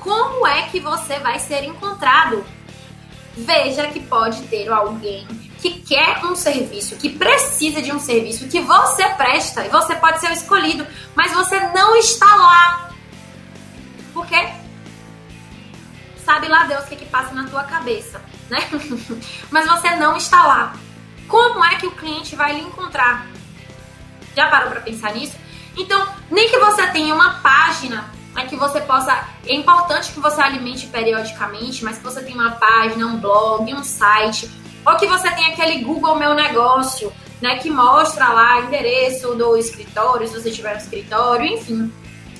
como 0.00 0.46
é 0.46 0.62
que 0.62 0.80
você 0.80 1.18
vai 1.20 1.38
ser 1.38 1.62
encontrado? 1.64 2.44
Veja 3.36 3.86
que 3.86 4.00
pode 4.00 4.42
ter 4.48 4.68
alguém 4.68 5.26
que 5.60 5.80
quer 5.80 6.24
um 6.24 6.34
serviço, 6.34 6.96
que 6.96 7.08
precisa 7.08 7.80
de 7.80 7.92
um 7.92 8.00
serviço 8.00 8.48
que 8.48 8.60
você 8.60 9.08
presta 9.10 9.64
e 9.64 9.68
você 9.68 9.94
pode 9.94 10.20
ser 10.20 10.32
escolhido, 10.32 10.84
mas 11.14 11.32
você 11.32 11.60
não 11.68 11.96
está 11.96 12.26
lá. 12.26 12.87
Sabe 16.38 16.52
lá 16.52 16.66
Deus 16.66 16.84
o 16.84 16.86
que, 16.86 16.94
que 16.94 17.06
passa 17.06 17.34
na 17.34 17.48
tua 17.48 17.64
cabeça, 17.64 18.22
né? 18.48 18.60
mas 19.50 19.66
você 19.66 19.96
não 19.96 20.16
está 20.16 20.46
lá. 20.46 20.72
Como 21.26 21.64
é 21.64 21.74
que 21.74 21.86
o 21.88 21.90
cliente 21.90 22.36
vai 22.36 22.54
lhe 22.54 22.60
encontrar? 22.60 23.26
Já 24.36 24.46
parou 24.46 24.70
para 24.70 24.80
pensar 24.80 25.14
nisso? 25.14 25.34
Então, 25.76 26.00
nem 26.30 26.48
que 26.48 26.56
você 26.56 26.86
tenha 26.92 27.12
uma 27.12 27.40
página 27.40 28.08
é 28.36 28.44
que 28.44 28.54
você 28.54 28.80
possa. 28.82 29.26
É 29.44 29.52
importante 29.52 30.12
que 30.12 30.20
você 30.20 30.40
alimente 30.40 30.86
periodicamente, 30.86 31.82
mas 31.82 31.98
que 31.98 32.04
você 32.04 32.22
tenha 32.22 32.36
uma 32.36 32.52
página, 32.52 33.04
um 33.04 33.18
blog, 33.18 33.74
um 33.74 33.82
site, 33.82 34.48
ou 34.86 34.94
que 34.94 35.08
você 35.08 35.28
tenha 35.32 35.48
aquele 35.48 35.82
Google 35.82 36.14
Meu 36.14 36.34
Negócio, 36.34 37.12
né? 37.42 37.58
Que 37.58 37.68
mostra 37.68 38.28
lá 38.28 38.60
endereço 38.60 39.34
do 39.34 39.56
escritório, 39.56 40.28
se 40.28 40.40
você 40.40 40.52
tiver 40.52 40.76
um 40.76 40.78
escritório, 40.78 41.46
enfim. 41.46 41.92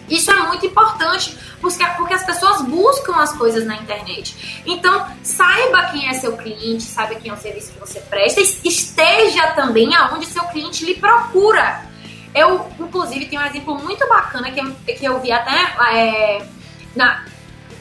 Isso 0.08 0.30
é 0.30 0.34
muito 0.46 0.64
importante 0.66 1.36
porque, 1.60 1.84
porque 1.96 2.14
as 2.14 2.24
pessoas 2.24 2.62
buscam 2.62 3.16
as 3.16 3.32
coisas 3.32 3.66
na 3.66 3.76
internet. 3.76 4.62
Então, 4.64 5.06
saiba 5.22 5.86
quem 5.86 6.08
é 6.08 6.14
seu 6.14 6.36
cliente, 6.36 6.84
saiba 6.84 7.14
quem 7.16 7.30
é 7.30 7.34
o 7.34 7.36
serviço 7.36 7.72
que 7.72 7.80
você 7.80 8.00
presta, 8.00 8.40
esteja 8.40 9.48
também 9.48 9.94
aonde 9.94 10.26
seu 10.26 10.44
cliente 10.44 10.84
lhe 10.84 10.94
procura. 10.94 11.86
Eu, 12.34 12.70
inclusive, 12.78 13.26
tenho 13.26 13.42
um 13.42 13.46
exemplo 13.46 13.78
muito 13.78 14.06
bacana 14.08 14.50
que 14.50 14.60
eu, 14.60 14.74
que 14.96 15.04
eu 15.04 15.20
vi 15.20 15.32
até 15.32 15.56
é, 15.92 16.46
na 16.94 17.24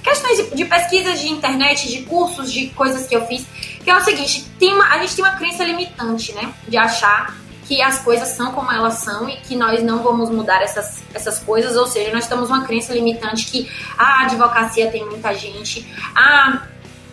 questões 0.03 0.37
de, 0.37 0.55
de 0.55 0.65
pesquisas 0.65 1.19
de 1.19 1.27
internet, 1.27 1.89
de 1.89 2.03
cursos, 2.03 2.51
de 2.51 2.69
coisas 2.69 3.05
que 3.07 3.15
eu 3.15 3.25
fiz, 3.27 3.45
que 3.83 3.89
é 3.89 3.95
o 3.95 4.01
seguinte, 4.01 4.45
tem 4.57 4.73
uma, 4.73 4.87
a 4.87 4.99
gente 4.99 5.15
tem 5.15 5.25
uma 5.25 5.35
crença 5.35 5.63
limitante, 5.65 6.33
né? 6.33 6.53
De 6.67 6.77
achar 6.77 7.35
que 7.67 7.81
as 7.81 7.99
coisas 7.99 8.29
são 8.29 8.53
como 8.53 8.71
elas 8.71 8.95
são 8.95 9.29
e 9.29 9.35
que 9.37 9.55
nós 9.55 9.83
não 9.83 10.01
vamos 10.01 10.29
mudar 10.29 10.61
essas, 10.61 11.03
essas 11.13 11.39
coisas, 11.39 11.75
ou 11.75 11.85
seja, 11.85 12.13
nós 12.13 12.25
temos 12.25 12.49
uma 12.49 12.65
crença 12.65 12.93
limitante 12.93 13.47
que 13.47 13.69
a 13.97 14.23
advocacia 14.23 14.89
tem 14.89 15.05
muita 15.05 15.33
gente, 15.33 15.85
a 16.15 16.63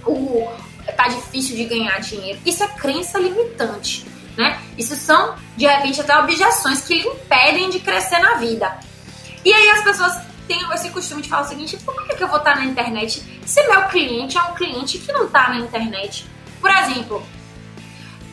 o, 0.06 0.48
tá 0.96 1.08
difícil 1.08 1.56
de 1.56 1.64
ganhar 1.64 1.98
dinheiro. 2.00 2.38
Isso 2.46 2.62
é 2.62 2.68
crença 2.68 3.18
limitante, 3.18 4.06
né? 4.36 4.60
Isso 4.78 4.94
são, 4.94 5.34
de 5.56 5.66
repente, 5.66 6.00
até 6.00 6.16
objeções 6.18 6.82
que 6.82 6.94
lhe 6.94 7.08
impedem 7.08 7.70
de 7.70 7.80
crescer 7.80 8.18
na 8.18 8.34
vida. 8.34 8.78
E 9.44 9.52
aí 9.52 9.70
as 9.70 9.82
pessoas 9.82 10.16
têm 10.46 10.60
esse 10.72 10.90
costume 10.90 11.22
de 11.22 11.28
falar 11.28 11.42
o 11.42 11.48
seguinte, 11.48 11.76
por 11.78 12.06
que, 12.06 12.14
que 12.14 12.22
eu 12.22 12.28
vou 12.28 12.38
estar 12.38 12.54
na 12.56 12.64
internet 12.64 13.40
se 13.44 13.66
meu 13.66 13.82
cliente 13.88 14.38
é 14.38 14.42
um 14.42 14.54
cliente 14.54 14.98
que 14.98 15.12
não 15.12 15.24
está 15.24 15.48
na 15.48 15.58
internet? 15.58 16.26
Por 16.60 16.70
exemplo, 16.70 17.22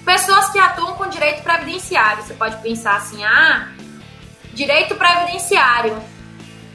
Pessoas 0.05 0.49
que 0.49 0.59
atuam 0.59 0.93
com 0.93 1.07
direito 1.07 1.43
previdenciário. 1.43 2.23
Você 2.23 2.33
pode 2.33 2.57
pensar 2.57 2.97
assim, 2.97 3.23
ah, 3.23 3.69
direito 4.53 4.95
previdenciário. 4.95 6.01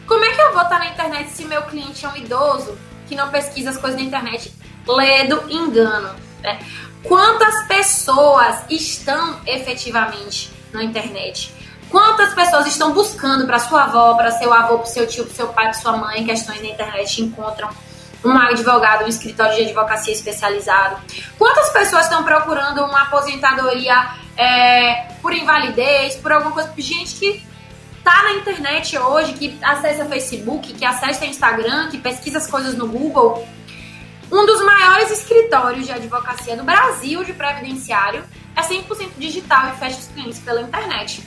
Como 0.07 0.25
é 0.25 0.33
que 0.33 0.41
eu 0.41 0.53
vou 0.53 0.63
estar 0.63 0.79
na 0.79 0.87
internet 0.87 1.31
se 1.31 1.45
meu 1.45 1.63
cliente 1.63 2.05
é 2.05 2.09
um 2.09 2.17
idoso 2.17 2.79
que 3.09 3.15
não 3.15 3.29
pesquisa 3.31 3.71
as 3.71 3.77
coisas 3.77 4.01
na 4.01 4.07
internet? 4.07 4.53
Ledo 4.87 5.43
engano. 5.51 6.15
Né? 6.41 6.61
Quantas 7.03 7.67
pessoas 7.67 8.65
estão 8.71 9.41
efetivamente 9.47 10.53
na 10.73 10.85
internet? 10.85 11.53
Quantas 11.91 12.35
pessoas 12.35 12.67
estão 12.67 12.93
buscando 12.93 13.47
para 13.47 13.59
sua 13.59 13.85
avó, 13.85 14.15
para 14.15 14.31
seu 14.33 14.53
avô, 14.53 14.79
para 14.79 14.87
seu 14.87 15.07
tio, 15.07 15.25
para 15.25 15.35
seu 15.35 15.49
pai, 15.49 15.65
para 15.65 15.75
sua 15.75 15.97
mãe 15.97 16.25
questões 16.25 16.61
na 16.61 16.69
internet 16.69 17.23
encontram 17.23 17.69
um 18.27 18.39
advogado, 18.39 19.05
um 19.05 19.09
escritório 19.09 19.55
de 19.57 19.63
advocacia 19.63 20.13
especializado? 20.13 20.97
Quantas 21.39 21.71
pessoas 21.71 22.05
estão 22.05 22.25
procurando 22.25 22.85
uma 22.85 23.03
aposentadoria 23.03 24.11
é, 24.37 25.09
por 25.23 25.33
invalidez, 25.33 26.17
por 26.17 26.33
alguma 26.33 26.53
coisa? 26.53 26.73
Gente 26.77 27.17
que 27.17 27.47
tá 28.03 28.23
na 28.23 28.33
internet 28.35 28.97
hoje, 28.99 29.33
que 29.33 29.59
acessa 29.63 30.05
Facebook, 30.05 30.73
que 30.75 30.85
acessa 30.85 31.27
Instagram, 31.27 31.89
que 31.89 31.99
pesquisa 31.99 32.39
as 32.39 32.47
coisas 32.47 32.75
no 32.75 32.87
Google. 32.87 33.47
Um 34.31 34.45
dos 34.45 34.65
maiores 34.65 35.11
escritórios 35.11 35.87
de 35.87 35.93
advocacia 35.93 36.57
do 36.57 36.65
Brasil 36.65 37.23
de 37.25 37.33
previdenciário 37.33 38.25
é 38.57 38.61
100% 38.61 39.11
digital 39.19 39.69
e 39.69 39.79
fecha 39.79 39.99
os 39.99 40.07
clientes 40.09 40.39
pela 40.41 40.63
internet. 40.63 41.23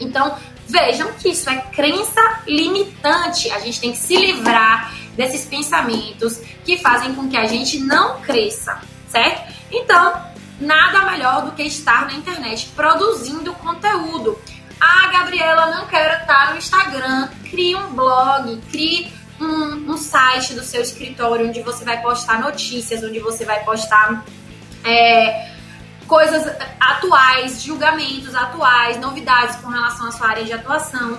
Então, 0.00 0.36
vejam 0.68 1.12
que 1.12 1.28
isso 1.30 1.48
é 1.48 1.56
crença 1.72 2.42
limitante. 2.46 3.50
A 3.50 3.58
gente 3.60 3.80
tem 3.80 3.92
que 3.92 3.98
se 3.98 4.16
livrar 4.16 4.92
desses 5.16 5.44
pensamentos 5.44 6.38
que 6.64 6.78
fazem 6.78 7.14
com 7.14 7.28
que 7.28 7.36
a 7.36 7.46
gente 7.46 7.78
não 7.78 8.20
cresça, 8.20 8.80
certo? 9.08 9.52
Então, 9.70 10.20
nada 10.60 11.10
melhor 11.10 11.44
do 11.44 11.52
que 11.52 11.62
estar 11.62 12.06
na 12.06 12.14
internet 12.14 12.70
produzindo 12.74 13.52
conteúdo. 13.54 14.38
Ah, 14.80 15.08
Gabriela, 15.12 15.74
não 15.74 15.86
quero 15.86 16.20
estar 16.20 16.50
no 16.50 16.58
Instagram. 16.58 17.28
Crie 17.50 17.74
um 17.74 17.94
blog, 17.94 18.60
crie 18.70 19.12
um, 19.40 19.92
um 19.92 19.96
site 19.96 20.54
do 20.54 20.62
seu 20.62 20.82
escritório 20.82 21.48
onde 21.48 21.62
você 21.62 21.84
vai 21.84 22.00
postar 22.02 22.40
notícias, 22.40 23.02
onde 23.02 23.18
você 23.20 23.44
vai 23.44 23.64
postar 23.64 24.24
é, 24.84 25.52
coisas 26.06 26.46
atuais, 26.78 27.62
julgamentos 27.62 28.34
atuais, 28.34 29.00
novidades 29.00 29.56
com 29.56 29.68
relação 29.68 30.08
à 30.08 30.12
sua 30.12 30.28
área 30.28 30.44
de 30.44 30.52
atuação 30.52 31.18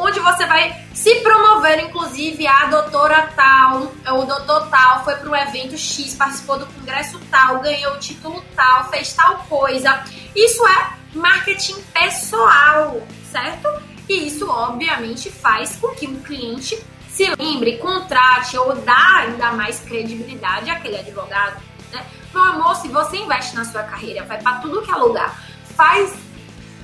onde 0.00 0.18
você 0.20 0.46
vai 0.46 0.74
se 0.94 1.14
promover, 1.16 1.80
inclusive 1.80 2.46
a 2.46 2.66
doutora 2.66 3.30
tal, 3.36 3.92
o 4.08 4.24
doutor 4.24 4.68
tal, 4.68 5.04
foi 5.04 5.14
para 5.16 5.28
um 5.28 5.36
evento 5.36 5.76
X, 5.76 6.14
participou 6.14 6.58
do 6.58 6.66
congresso 6.66 7.20
tal, 7.30 7.60
ganhou 7.60 7.94
o 7.94 7.98
título 7.98 8.42
tal, 8.56 8.88
fez 8.90 9.12
tal 9.12 9.38
coisa. 9.48 10.02
Isso 10.34 10.66
é 10.66 10.92
marketing 11.14 11.80
pessoal, 11.92 13.00
certo? 13.30 13.68
E 14.08 14.26
isso, 14.26 14.48
obviamente, 14.48 15.30
faz 15.30 15.76
com 15.76 15.88
que 15.88 16.06
o 16.06 16.16
cliente 16.20 16.82
se 17.08 17.30
lembre, 17.38 17.78
contrate 17.78 18.56
ou 18.56 18.74
dá 18.76 19.16
ainda 19.18 19.52
mais 19.52 19.80
credibilidade 19.80 20.70
àquele 20.70 20.98
advogado. 20.98 21.60
Né? 21.92 22.04
Meu 22.32 22.42
amor, 22.42 22.76
se 22.76 22.88
você 22.88 23.18
investe 23.18 23.54
na 23.54 23.64
sua 23.64 23.82
carreira, 23.82 24.24
vai 24.24 24.40
para 24.40 24.58
tudo 24.58 24.82
que 24.82 24.90
é 24.90 24.94
lugar, 24.94 25.38
faz 25.76 26.14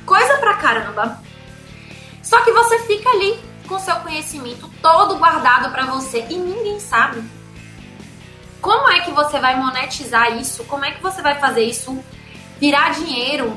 coisa 0.05 0.37
pra 0.38 0.55
caramba, 0.55 1.20
só 2.27 2.43
que 2.43 2.51
você 2.51 2.81
fica 2.81 3.09
ali 3.11 3.39
com 3.69 3.79
seu 3.79 3.95
conhecimento 4.01 4.69
todo 4.83 5.17
guardado 5.17 5.71
para 5.71 5.87
você 5.87 6.27
e 6.29 6.37
ninguém 6.37 6.81
sabe. 6.81 7.23
Como 8.61 8.91
é 8.91 8.99
que 9.03 9.12
você 9.12 9.39
vai 9.39 9.55
monetizar 9.57 10.37
isso? 10.37 10.65
Como 10.65 10.85
é 10.85 10.91
que 10.91 11.01
você 11.01 11.23
vai 11.23 11.39
fazer 11.39 11.62
isso 11.62 12.05
virar 12.59 12.95
dinheiro? 12.95 13.57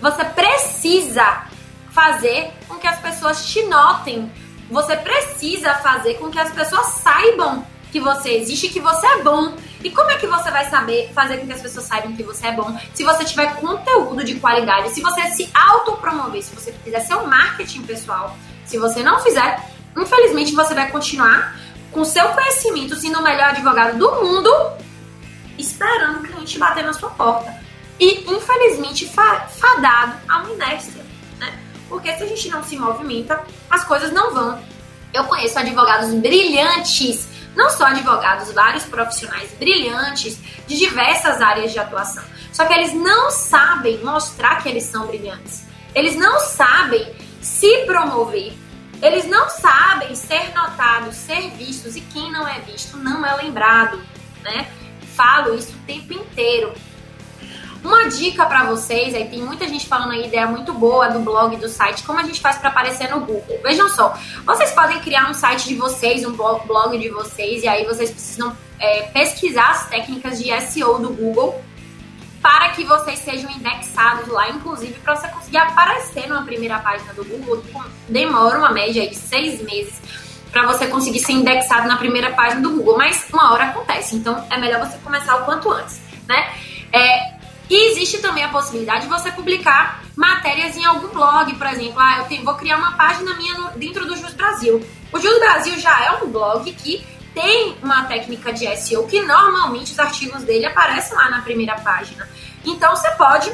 Você 0.00 0.24
precisa 0.26 1.44
fazer 1.90 2.52
com 2.68 2.76
que 2.76 2.86
as 2.86 3.00
pessoas 3.00 3.44
te 3.46 3.64
notem. 3.64 4.30
Você 4.70 4.96
precisa 4.96 5.74
fazer 5.74 6.14
com 6.14 6.30
que 6.30 6.38
as 6.38 6.52
pessoas 6.52 6.86
saibam 6.86 7.66
que 7.92 8.00
você 8.00 8.30
existe 8.30 8.70
que 8.70 8.80
você 8.80 9.06
é 9.06 9.22
bom. 9.22 9.54
E 9.84 9.90
como 9.90 10.10
é 10.10 10.16
que 10.16 10.26
você 10.26 10.50
vai 10.50 10.68
saber 10.70 11.12
fazer 11.14 11.36
com 11.36 11.46
que 11.46 11.52
as 11.52 11.60
pessoas 11.60 11.84
saibam 11.84 12.16
que 12.16 12.22
você 12.22 12.46
é 12.46 12.52
bom? 12.52 12.76
Se 12.94 13.04
você 13.04 13.22
tiver 13.22 13.54
conteúdo 13.56 14.24
de 14.24 14.36
qualidade, 14.36 14.90
se 14.90 15.02
você 15.02 15.30
se 15.32 15.50
autopromover, 15.54 16.42
se 16.42 16.54
você 16.54 16.72
fizer 16.72 17.00
seu 17.00 17.26
marketing 17.26 17.82
pessoal. 17.82 18.34
Se 18.64 18.78
você 18.78 19.02
não 19.02 19.20
fizer, 19.20 19.60
infelizmente 19.94 20.54
você 20.54 20.74
vai 20.74 20.90
continuar 20.90 21.60
com 21.90 22.02
seu 22.04 22.26
conhecimento 22.30 22.96
sendo 22.96 23.18
o 23.18 23.22
melhor 23.22 23.50
advogado 23.50 23.98
do 23.98 24.10
mundo, 24.24 24.50
esperando 25.58 26.20
o 26.20 26.22
cliente 26.22 26.58
bater 26.58 26.82
na 26.82 26.94
sua 26.94 27.10
porta. 27.10 27.54
E 28.00 28.24
infelizmente 28.32 29.06
fadado 29.06 30.14
a 30.26 30.38
uma 30.38 30.50
inércia, 30.50 31.04
né? 31.38 31.58
Porque 31.90 32.10
se 32.16 32.22
a 32.22 32.26
gente 32.26 32.48
não 32.48 32.64
se 32.64 32.74
movimenta, 32.76 33.44
as 33.68 33.84
coisas 33.84 34.10
não 34.10 34.32
vão. 34.32 34.58
Eu 35.12 35.24
conheço 35.24 35.58
advogados 35.58 36.14
brilhantes 36.14 37.31
não 37.54 37.70
só 37.70 37.86
advogados, 37.86 38.52
vários 38.52 38.84
profissionais 38.84 39.50
brilhantes 39.52 40.38
de 40.66 40.78
diversas 40.78 41.40
áreas 41.40 41.72
de 41.72 41.78
atuação. 41.78 42.24
Só 42.52 42.64
que 42.66 42.72
eles 42.74 42.92
não 42.94 43.30
sabem 43.30 43.98
mostrar 44.04 44.62
que 44.62 44.68
eles 44.68 44.84
são 44.84 45.06
brilhantes. 45.06 45.66
Eles 45.94 46.16
não 46.16 46.40
sabem 46.40 47.14
se 47.40 47.84
promover. 47.86 48.52
Eles 49.02 49.26
não 49.26 49.48
sabem 49.48 50.14
ser 50.14 50.54
notados, 50.54 51.16
ser 51.16 51.50
vistos 51.50 51.96
e 51.96 52.00
quem 52.00 52.30
não 52.30 52.46
é 52.46 52.60
visto 52.60 52.96
não 52.96 53.26
é 53.26 53.34
lembrado, 53.34 54.00
né? 54.42 54.70
Falo 55.16 55.54
isso 55.54 55.72
o 55.72 55.86
tempo 55.86 56.12
inteiro. 56.12 56.72
Uma 57.84 58.08
dica 58.08 58.46
para 58.46 58.64
vocês, 58.64 59.14
aí 59.14 59.28
tem 59.28 59.42
muita 59.42 59.66
gente 59.66 59.88
falando 59.88 60.12
aí 60.12 60.26
ideia 60.26 60.46
muito 60.46 60.72
boa 60.72 61.08
do 61.08 61.18
blog, 61.18 61.56
do 61.56 61.68
site, 61.68 62.04
como 62.04 62.20
a 62.20 62.22
gente 62.22 62.40
faz 62.40 62.56
para 62.56 62.68
aparecer 62.68 63.10
no 63.10 63.20
Google. 63.20 63.58
Vejam 63.62 63.88
só, 63.88 64.16
vocês 64.44 64.70
podem 64.70 65.00
criar 65.00 65.28
um 65.28 65.34
site 65.34 65.68
de 65.68 65.74
vocês, 65.74 66.24
um 66.24 66.32
blog 66.32 66.96
de 66.96 67.08
vocês, 67.08 67.64
e 67.64 67.68
aí 67.68 67.84
vocês 67.84 68.10
precisam 68.10 68.56
é, 68.78 69.02
pesquisar 69.12 69.70
as 69.70 69.88
técnicas 69.88 70.38
de 70.38 70.60
SEO 70.60 70.98
do 70.98 71.10
Google 71.10 71.60
para 72.40 72.70
que 72.70 72.84
vocês 72.84 73.20
sejam 73.20 73.50
indexados 73.50 74.28
lá, 74.28 74.48
inclusive 74.50 74.94
para 74.94 75.14
você 75.14 75.28
conseguir 75.28 75.58
aparecer 75.58 76.28
numa 76.28 76.42
primeira 76.42 76.78
página 76.80 77.12
do 77.14 77.24
Google. 77.24 77.62
Demora 78.08 78.58
uma 78.58 78.70
média 78.70 79.08
de 79.08 79.14
seis 79.14 79.62
meses 79.62 80.00
para 80.50 80.66
você 80.66 80.86
conseguir 80.86 81.20
ser 81.20 81.32
indexado 81.32 81.88
na 81.88 81.96
primeira 81.96 82.30
página 82.32 82.60
do 82.60 82.70
Google, 82.70 82.98
mas 82.98 83.26
uma 83.32 83.52
hora 83.52 83.64
acontece, 83.64 84.16
então 84.16 84.44
é 84.50 84.58
melhor 84.58 84.86
você 84.86 84.98
começar 84.98 85.36
o 85.36 85.44
quanto 85.44 85.70
antes, 85.70 86.00
né? 86.28 86.52
É, 86.92 87.41
existe 88.02 88.18
também 88.18 88.42
a 88.42 88.48
possibilidade 88.48 89.02
de 89.02 89.08
você 89.08 89.30
publicar 89.30 90.02
matérias 90.16 90.76
em 90.76 90.84
algum 90.84 91.08
blog, 91.08 91.54
por 91.54 91.66
exemplo. 91.68 91.98
Ah, 91.98 92.18
eu 92.18 92.24
tenho, 92.24 92.44
vou 92.44 92.54
criar 92.54 92.76
uma 92.76 92.92
página 92.92 93.34
minha 93.34 93.54
no, 93.54 93.70
dentro 93.78 94.04
do 94.04 94.16
Jus 94.16 94.34
Brasil. 94.34 94.84
O 95.12 95.20
Jus 95.20 95.38
Brasil 95.38 95.78
já 95.78 96.04
é 96.04 96.10
um 96.22 96.30
blog 96.30 96.70
que 96.72 97.06
tem 97.32 97.76
uma 97.82 98.04
técnica 98.04 98.52
de 98.52 98.66
SEO 98.76 99.06
que 99.06 99.22
normalmente 99.22 99.92
os 99.92 99.98
artigos 99.98 100.42
dele 100.42 100.66
aparecem 100.66 101.16
lá 101.16 101.30
na 101.30 101.42
primeira 101.42 101.76
página. 101.76 102.28
Então 102.64 102.94
você 102.94 103.10
pode 103.12 103.52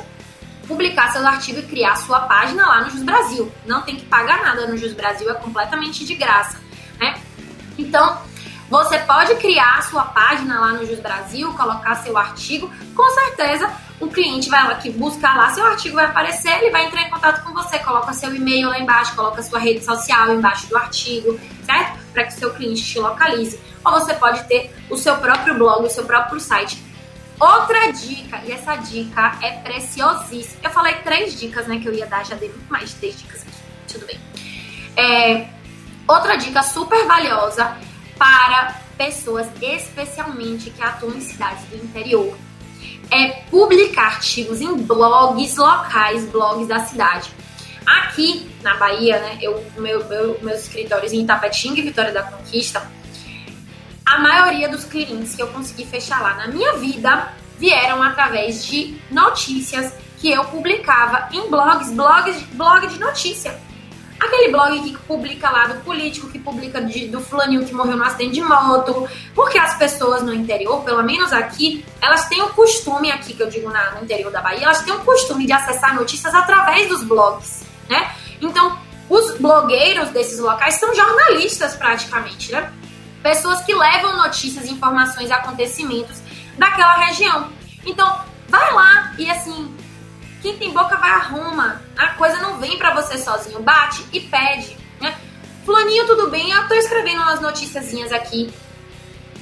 publicar 0.66 1.12
seus 1.12 1.24
artigos 1.24 1.64
e 1.64 1.66
criar 1.66 1.96
sua 1.96 2.20
página 2.20 2.66
lá 2.66 2.80
no 2.82 2.90
Jus 2.90 3.02
Brasil. 3.02 3.52
Não 3.66 3.82
tem 3.82 3.96
que 3.96 4.06
pagar 4.06 4.42
nada 4.42 4.66
no 4.66 4.76
Jus 4.76 4.94
Brasil, 4.94 5.30
é 5.30 5.34
completamente 5.34 6.04
de 6.04 6.14
graça, 6.14 6.58
né? 6.98 7.20
Então, 7.78 8.20
você 8.68 8.98
pode 8.98 9.34
criar 9.37 9.82
sua 9.82 10.04
página 10.04 10.61
lá 10.61 10.72
no 10.72 10.84
Jus 10.84 10.98
Brasil, 10.98 11.52
colocar 11.54 11.94
seu 11.96 12.18
artigo, 12.18 12.70
com 12.94 13.08
certeza 13.11 13.70
o 14.00 14.08
cliente 14.08 14.48
vai 14.48 14.61
aqui 14.72 14.90
buscar 14.90 15.37
lá, 15.37 15.50
seu 15.50 15.64
artigo 15.64 15.96
vai 15.96 16.04
aparecer, 16.04 16.50
ele 16.61 16.70
vai 16.70 16.87
entrar 16.87 17.02
em 17.02 17.11
contato 17.11 17.42
com 17.42 17.52
você, 17.52 17.78
coloca 17.80 18.12
seu 18.12 18.34
e-mail 18.34 18.68
lá 18.68 18.78
embaixo, 18.78 19.14
coloca 19.16 19.42
sua 19.42 19.58
rede 19.58 19.84
social 19.84 20.32
embaixo 20.32 20.68
do 20.68 20.76
artigo, 20.76 21.38
certo? 21.64 21.98
Para 22.12 22.24
que 22.24 22.32
seu 22.34 22.52
cliente 22.54 22.84
te 22.84 22.98
localize. 22.98 23.58
Ou 23.84 23.92
você 23.92 24.14
pode 24.14 24.44
ter 24.44 24.74
o 24.88 24.96
seu 24.96 25.16
próprio 25.16 25.54
blog, 25.54 25.84
o 25.84 25.90
seu 25.90 26.04
próprio 26.04 26.38
site. 26.38 26.82
Outra 27.40 27.92
dica, 27.92 28.40
e 28.44 28.52
essa 28.52 28.76
dica 28.76 29.37
é 29.42 29.52
preciosíssima. 29.58 30.61
Eu 30.62 30.70
falei 30.70 30.94
três 30.96 31.38
dicas, 31.38 31.66
né, 31.66 31.78
que 31.78 31.87
eu 31.87 31.94
ia 31.94 32.06
dar, 32.06 32.24
já 32.24 32.34
dei 32.34 32.48
muito 32.48 32.70
mais 32.70 32.90
de 32.90 32.96
três 32.96 33.18
dicas 33.18 33.42
aqui. 33.42 33.92
Tudo 33.92 34.06
bem. 34.06 34.20
É, 34.96 35.48
outra 36.06 36.37
dica 36.37 36.62
super 36.62 37.06
valiosa 37.06 37.76
para 38.16 38.74
pessoas, 38.96 39.46
especialmente 39.62 40.70
que 40.70 40.82
atuam 40.82 41.14
em 41.14 41.20
cidades 41.20 41.64
do 41.66 41.76
interior, 41.76 42.37
é 43.10 43.42
publicar 43.50 44.16
artigos 44.16 44.60
em 44.60 44.74
blogs 44.76 45.56
locais, 45.56 46.24
blogs 46.26 46.68
da 46.68 46.80
cidade. 46.80 47.30
Aqui 47.86 48.48
na 48.62 48.76
Bahia, 48.76 49.18
né, 49.18 49.38
eu, 49.40 49.64
meu, 49.76 50.06
meu, 50.08 50.38
meus 50.42 50.60
escritórios 50.60 51.12
em 51.12 51.22
Itapetinga 51.22 51.80
e 51.80 51.82
Vitória 51.82 52.12
da 52.12 52.22
Conquista, 52.22 52.86
a 54.04 54.18
maioria 54.20 54.68
dos 54.68 54.84
clientes 54.84 55.34
que 55.34 55.42
eu 55.42 55.48
consegui 55.48 55.86
fechar 55.86 56.20
lá 56.22 56.34
na 56.34 56.48
minha 56.48 56.74
vida 56.74 57.32
vieram 57.58 58.02
através 58.02 58.64
de 58.64 58.96
notícias 59.10 59.92
que 60.18 60.30
eu 60.30 60.44
publicava 60.44 61.28
em 61.32 61.48
blogs, 61.48 61.90
blogs, 61.92 62.42
blog 62.52 62.86
de 62.86 62.98
notícia. 62.98 63.58
Aquele 64.20 64.50
blog 64.50 64.81
que 64.81 64.98
publica 64.98 65.48
lá 65.50 65.68
do 65.68 65.81
político, 65.85 66.28
que 66.28 66.38
publica 66.38 66.81
de, 66.81 67.07
do 67.09 67.20
fulaninho 67.20 67.64
que 67.64 67.72
morreu 67.72 67.96
no 67.96 68.02
acidente 68.02 68.35
de 68.35 68.40
moto. 68.40 69.09
Porque 69.35 69.59
as 69.59 69.76
pessoas 69.78 70.22
no 70.22 70.35
interior, 70.35 70.83
pelo 70.83 71.02
menos 71.02 71.33
aqui, 71.33 71.85
elas 72.00 72.28
têm 72.28 72.42
o 72.42 72.48
costume, 72.48 73.12
aqui 73.12 73.35
que 73.35 73.42
eu 73.42 73.48
digo 73.48 73.70
na, 73.70 73.92
no 73.92 74.02
interior 74.02 74.33
da 74.33 74.40
Bahia, 74.40 74.64
elas 74.64 74.83
têm 74.83 74.94
o 74.94 75.00
costume 75.00 75.46
de 75.46 75.52
acessar 75.52 75.94
notícias 75.94 76.35
através 76.35 76.88
dos 76.88 77.04
blogs, 77.04 77.64
né? 77.88 78.12
Então, 78.40 78.78
os 79.09 79.38
blogueiros 79.38 80.11
desses 80.11 80.38
locais 80.38 80.74
são 80.74 80.94
jornalistas 80.94 81.76
praticamente, 81.76 82.52
né? 82.52 82.72
Pessoas 83.22 83.62
que 83.62 83.74
levam 83.74 84.16
notícias, 84.16 84.66
informações, 84.66 85.31
acontecimentos 85.31 86.18
daquela 86.57 86.94
região. 87.07 87.48
Então, 87.87 88.20
vai 88.48 88.72
lá 88.72 89.14
e 89.18 89.31
assim, 89.31 89.74
quem 90.42 90.57
tem 90.57 90.72
boca 90.72 90.96
vai 90.96 91.11
a 91.11 91.18
Roma. 91.18 91.83
A 91.96 92.09
coisa 92.09 92.38
não 92.38 92.59
vem 92.59 92.79
para 92.79 92.94
você 92.94 93.18
sozinho. 93.18 93.61
Bate 93.61 94.05
e 94.12 94.20
pede. 94.20 94.77
Né? 95.01 95.16
Fulaninho, 95.64 96.07
tudo 96.07 96.31
bem? 96.31 96.51
Eu 96.51 96.68
tô 96.68 96.74
escrevendo 96.74 97.22
umas 97.22 97.40
noticiazinhas 97.40 98.12
aqui 98.12 98.53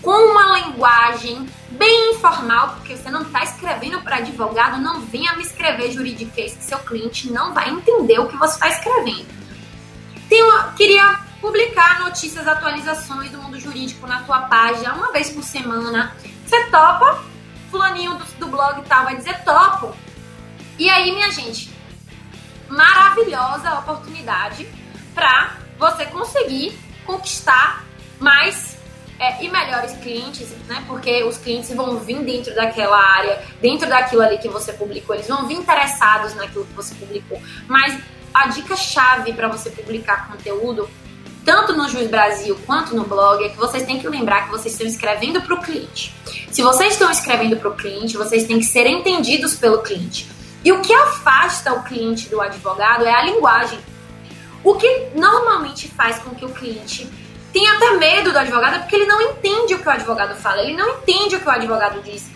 com 0.02 0.30
uma 0.30 0.58
linguagem 0.58 1.48
bem 1.70 2.14
informal, 2.14 2.74
porque 2.76 2.96
você 2.96 3.10
não 3.10 3.22
está 3.22 3.42
escrevendo 3.42 4.00
para 4.02 4.16
advogado, 4.16 4.80
não 4.80 5.00
venha 5.00 5.34
me 5.34 5.42
escrever 5.42 5.90
juridiquês 5.90 6.54
que 6.54 6.62
seu 6.62 6.78
cliente 6.78 7.30
não 7.32 7.52
vai 7.52 7.70
entender 7.70 8.18
o 8.20 8.28
que 8.28 8.36
você 8.36 8.54
está 8.54 8.68
escrevendo. 8.68 9.36
Queria 10.76 11.20
publicar 11.40 12.00
notícias, 12.00 12.46
atualizações 12.46 13.30
do 13.30 13.38
mundo 13.38 13.58
jurídico 13.58 14.06
na 14.06 14.22
tua 14.22 14.42
página 14.42 14.92
uma 14.92 15.10
vez 15.10 15.30
por 15.30 15.42
semana. 15.42 16.14
Você 16.44 16.64
topa? 16.64 17.24
Fulaninho 17.70 18.14
do, 18.14 18.24
do 18.38 18.46
blog 18.46 18.82
tal 18.86 19.04
vai 19.04 19.16
dizer 19.16 19.42
topo. 19.42 19.96
E 20.78 20.90
aí, 20.90 21.12
minha 21.12 21.30
gente, 21.30 21.70
maravilhosa 22.68 23.78
oportunidade 23.78 24.68
para 25.14 25.56
você 25.78 26.04
conseguir 26.06 26.78
conquistar 27.04 27.84
mais 28.18 28.76
é, 29.18 29.42
e 29.42 29.48
melhores 29.48 29.92
clientes, 29.92 30.48
né? 30.68 30.84
Porque 30.86 31.22
os 31.24 31.38
clientes 31.38 31.72
vão 31.74 31.98
vir 31.98 32.22
dentro 32.22 32.54
daquela 32.54 32.98
área, 32.98 33.42
dentro 33.60 33.88
daquilo 33.88 34.22
ali 34.22 34.38
que 34.38 34.48
você 34.48 34.72
publicou, 34.72 35.14
eles 35.14 35.28
vão 35.28 35.46
vir 35.46 35.56
interessados 35.56 36.34
naquilo 36.34 36.66
que 36.66 36.74
você 36.74 36.94
publicou. 36.94 37.40
Mas 37.66 37.98
a 38.34 38.48
dica 38.48 38.76
chave 38.76 39.32
para 39.32 39.48
você 39.48 39.70
publicar 39.70 40.28
conteúdo, 40.28 40.88
tanto 41.44 41.74
no 41.74 41.88
Juiz 41.88 42.10
Brasil 42.10 42.58
quanto 42.66 42.94
no 42.94 43.04
blog, 43.04 43.42
é 43.42 43.48
que 43.48 43.56
vocês 43.56 43.84
têm 43.84 43.98
que 43.98 44.08
lembrar 44.08 44.44
que 44.44 44.50
vocês 44.50 44.74
estão 44.74 44.86
escrevendo 44.86 45.40
para 45.40 45.54
o 45.54 45.62
cliente. 45.62 46.14
Se 46.50 46.60
vocês 46.60 46.92
estão 46.92 47.10
escrevendo 47.10 47.56
para 47.56 47.70
o 47.70 47.74
cliente, 47.74 48.16
vocês 48.16 48.44
têm 48.44 48.58
que 48.58 48.66
ser 48.66 48.86
entendidos 48.86 49.54
pelo 49.54 49.78
cliente. 49.78 50.35
E 50.66 50.72
o 50.72 50.82
que 50.82 50.92
afasta 50.92 51.72
o 51.74 51.84
cliente 51.84 52.28
do 52.28 52.40
advogado 52.40 53.04
é 53.06 53.12
a 53.12 53.22
linguagem. 53.22 53.78
O 54.64 54.74
que 54.74 55.10
normalmente 55.14 55.86
faz 55.86 56.18
com 56.18 56.34
que 56.34 56.44
o 56.44 56.48
cliente 56.48 57.08
tenha 57.52 57.74
até 57.74 57.92
medo 57.92 58.32
do 58.32 58.38
advogado 58.40 58.74
é 58.74 58.78
porque 58.80 58.96
ele 58.96 59.06
não 59.06 59.22
entende 59.22 59.74
o 59.74 59.78
que 59.78 59.86
o 59.86 59.92
advogado 59.92 60.34
fala, 60.34 60.62
ele 60.62 60.76
não 60.76 60.88
entende 60.98 61.36
o 61.36 61.40
que 61.40 61.46
o 61.46 61.52
advogado 61.52 62.02
diz. 62.02 62.26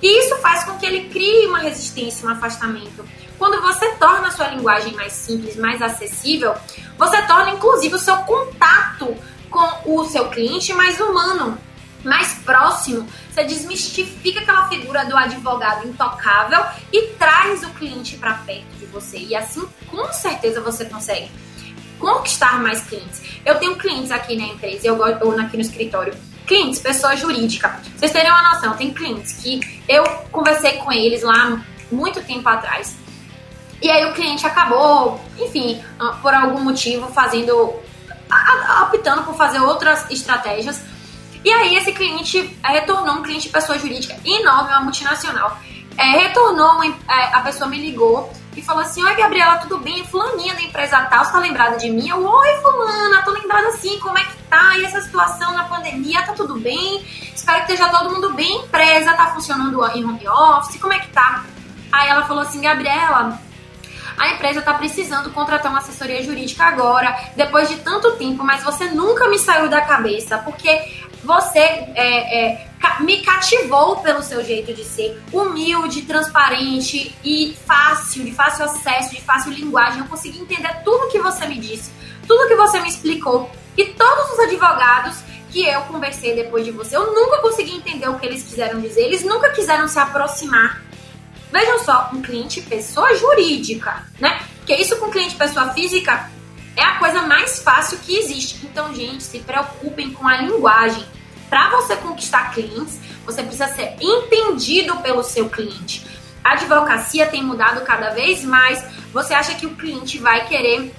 E 0.00 0.06
isso 0.20 0.36
faz 0.36 0.62
com 0.62 0.78
que 0.78 0.86
ele 0.86 1.08
crie 1.08 1.48
uma 1.48 1.58
resistência, 1.58 2.28
um 2.28 2.30
afastamento. 2.30 3.04
Quando 3.36 3.60
você 3.60 3.88
torna 3.96 4.28
a 4.28 4.30
sua 4.30 4.46
linguagem 4.50 4.94
mais 4.94 5.12
simples, 5.12 5.56
mais 5.56 5.82
acessível, 5.82 6.54
você 6.96 7.20
torna 7.22 7.50
inclusive 7.50 7.96
o 7.96 7.98
seu 7.98 8.18
contato 8.18 9.16
com 9.50 9.96
o 9.96 10.04
seu 10.04 10.28
cliente 10.28 10.72
mais 10.74 11.00
humano 11.00 11.58
mais 12.04 12.34
próximo, 12.44 13.06
você 13.30 13.44
desmistifica 13.44 14.40
aquela 14.40 14.68
figura 14.68 15.04
do 15.04 15.16
advogado 15.16 15.86
intocável 15.86 16.64
e 16.92 17.08
traz 17.18 17.62
o 17.62 17.70
cliente 17.70 18.16
para 18.16 18.34
perto 18.34 18.76
de 18.78 18.86
você. 18.86 19.18
E 19.18 19.34
assim, 19.34 19.66
com 19.88 20.12
certeza, 20.12 20.60
você 20.60 20.84
consegue 20.84 21.30
conquistar 21.98 22.60
mais 22.60 22.82
clientes. 22.82 23.22
Eu 23.44 23.58
tenho 23.58 23.76
clientes 23.76 24.10
aqui 24.10 24.36
na 24.36 24.44
empresa, 24.44 24.86
eu 24.86 24.96
ou 24.96 25.38
aqui 25.38 25.56
no 25.56 25.62
escritório, 25.62 26.14
clientes, 26.46 26.80
pessoa 26.80 27.14
jurídica. 27.14 27.78
Vocês 27.96 28.10
terem 28.10 28.30
uma 28.30 28.54
noção, 28.54 28.74
tem 28.74 28.92
clientes 28.92 29.34
que 29.34 29.82
eu 29.88 30.04
conversei 30.32 30.78
com 30.78 30.90
eles 30.90 31.22
lá 31.22 31.62
muito 31.92 32.22
tempo 32.22 32.48
atrás. 32.48 32.96
E 33.82 33.90
aí 33.90 34.10
o 34.10 34.14
cliente 34.14 34.46
acabou, 34.46 35.20
enfim, 35.38 35.82
ah, 35.98 36.18
por 36.20 36.34
algum 36.34 36.60
motivo 36.60 37.08
fazendo 37.08 37.74
optando 38.82 39.24
por 39.24 39.34
fazer 39.34 39.60
outras 39.60 40.08
estratégias 40.10 40.80
e 41.44 41.52
aí 41.52 41.76
esse 41.76 41.92
cliente 41.92 42.58
é, 42.62 42.68
retornou, 42.68 43.16
um 43.16 43.22
cliente 43.22 43.48
pessoa 43.48 43.78
jurídica 43.78 44.16
enorme, 44.24 44.70
uma 44.70 44.80
multinacional. 44.80 45.58
É, 45.96 46.04
retornou, 46.18 46.82
é, 46.84 46.92
a 47.34 47.40
pessoa 47.40 47.68
me 47.68 47.78
ligou 47.78 48.32
e 48.56 48.62
falou 48.62 48.82
assim: 48.82 49.02
Oi, 49.02 49.14
Gabriela, 49.14 49.58
tudo 49.58 49.78
bem? 49.78 50.04
Fulaninha 50.04 50.54
da 50.54 50.62
empresa 50.62 51.00
tal, 51.02 51.24
você 51.24 51.32
tá 51.32 51.38
lembrada 51.38 51.76
de 51.76 51.90
mim? 51.90 52.08
Eu, 52.08 52.24
Oi, 52.24 52.54
Fulana, 52.62 53.22
tô 53.22 53.30
lembrada 53.32 53.68
assim, 53.68 53.98
como 54.00 54.18
é 54.18 54.24
que 54.24 54.36
tá? 54.44 54.76
E 54.78 54.84
essa 54.84 55.00
situação 55.00 55.52
na 55.52 55.64
pandemia, 55.64 56.22
tá 56.22 56.32
tudo 56.32 56.58
bem? 56.58 57.04
Espero 57.34 57.64
que 57.64 57.72
esteja 57.72 57.90
todo 57.90 58.10
mundo 58.10 58.32
bem. 58.34 58.62
Empresa 58.62 59.12
tá 59.14 59.26
funcionando 59.28 59.84
em 59.94 60.04
home 60.04 60.28
office, 60.28 60.80
como 60.80 60.92
é 60.92 60.98
que 60.98 61.08
tá? 61.08 61.44
Aí 61.90 62.08
ela 62.08 62.26
falou 62.26 62.42
assim: 62.42 62.60
Gabriela, 62.60 63.40
a 64.20 64.34
empresa 64.34 64.58
está 64.58 64.74
precisando 64.74 65.30
contratar 65.30 65.72
uma 65.72 65.80
assessoria 65.80 66.22
jurídica 66.22 66.64
agora, 66.64 67.18
depois 67.34 67.70
de 67.70 67.76
tanto 67.76 68.12
tempo, 68.16 68.44
mas 68.44 68.62
você 68.62 68.84
nunca 68.84 69.26
me 69.28 69.38
saiu 69.38 69.66
da 69.66 69.80
cabeça, 69.80 70.36
porque 70.36 70.68
você 71.30 71.60
é, 71.60 72.54
é, 72.54 72.66
me 72.98 73.22
cativou 73.22 73.98
pelo 73.98 74.20
seu 74.20 74.44
jeito 74.44 74.74
de 74.74 74.84
ser 74.84 75.22
humilde, 75.32 76.02
transparente 76.02 77.14
e 77.24 77.56
fácil, 77.64 78.24
de 78.24 78.32
fácil 78.32 78.64
acesso, 78.64 79.14
de 79.14 79.20
fácil 79.20 79.52
linguagem. 79.52 80.00
Eu 80.00 80.06
consegui 80.06 80.40
entender 80.40 80.82
tudo 80.82 81.08
que 81.08 81.20
você 81.20 81.46
me 81.46 81.56
disse, 81.56 81.92
tudo 82.26 82.48
que 82.48 82.56
você 82.56 82.80
me 82.80 82.88
explicou. 82.88 83.48
E 83.76 83.84
todos 83.84 84.32
os 84.32 84.40
advogados 84.40 85.18
que 85.52 85.64
eu 85.64 85.82
conversei 85.82 86.34
depois 86.34 86.64
de 86.64 86.72
você, 86.72 86.96
eu 86.96 87.14
nunca 87.14 87.38
consegui 87.38 87.76
entender 87.76 88.08
o 88.08 88.18
que 88.18 88.26
eles 88.26 88.42
quiseram 88.42 88.80
dizer, 88.80 89.02
eles 89.02 89.22
nunca 89.22 89.50
quiseram 89.50 89.86
se 89.86 90.00
aproximar. 90.00 90.82
Vejam 91.52 91.78
só, 91.84 92.10
um 92.12 92.22
cliente 92.22 92.60
pessoa 92.62 93.14
jurídica, 93.14 94.04
né? 94.18 94.42
Porque 94.56 94.74
isso 94.74 94.96
com 94.96 95.10
cliente 95.10 95.36
pessoa 95.36 95.72
física 95.74 96.28
é 96.76 96.82
a 96.82 96.98
coisa 96.98 97.22
mais 97.22 97.62
fácil 97.62 97.98
que 97.98 98.16
existe. 98.16 98.64
Então, 98.64 98.92
gente, 98.92 99.22
se 99.22 99.38
preocupem 99.40 100.12
com 100.12 100.26
a 100.26 100.38
linguagem. 100.38 101.04
Para 101.50 101.68
você 101.70 101.96
conquistar 101.96 102.52
clientes, 102.52 103.00
você 103.26 103.42
precisa 103.42 103.66
ser 103.74 103.96
entendido 104.00 104.96
pelo 104.98 105.24
seu 105.24 105.50
cliente. 105.50 106.06
A 106.42 106.52
advocacia 106.52 107.26
tem 107.26 107.42
mudado 107.42 107.82
cada 107.82 108.10
vez 108.10 108.44
mais. 108.44 108.82
Você 109.12 109.34
acha 109.34 109.54
que 109.56 109.66
o 109.66 109.74
cliente 109.74 110.18
vai 110.18 110.46
querer 110.46 110.94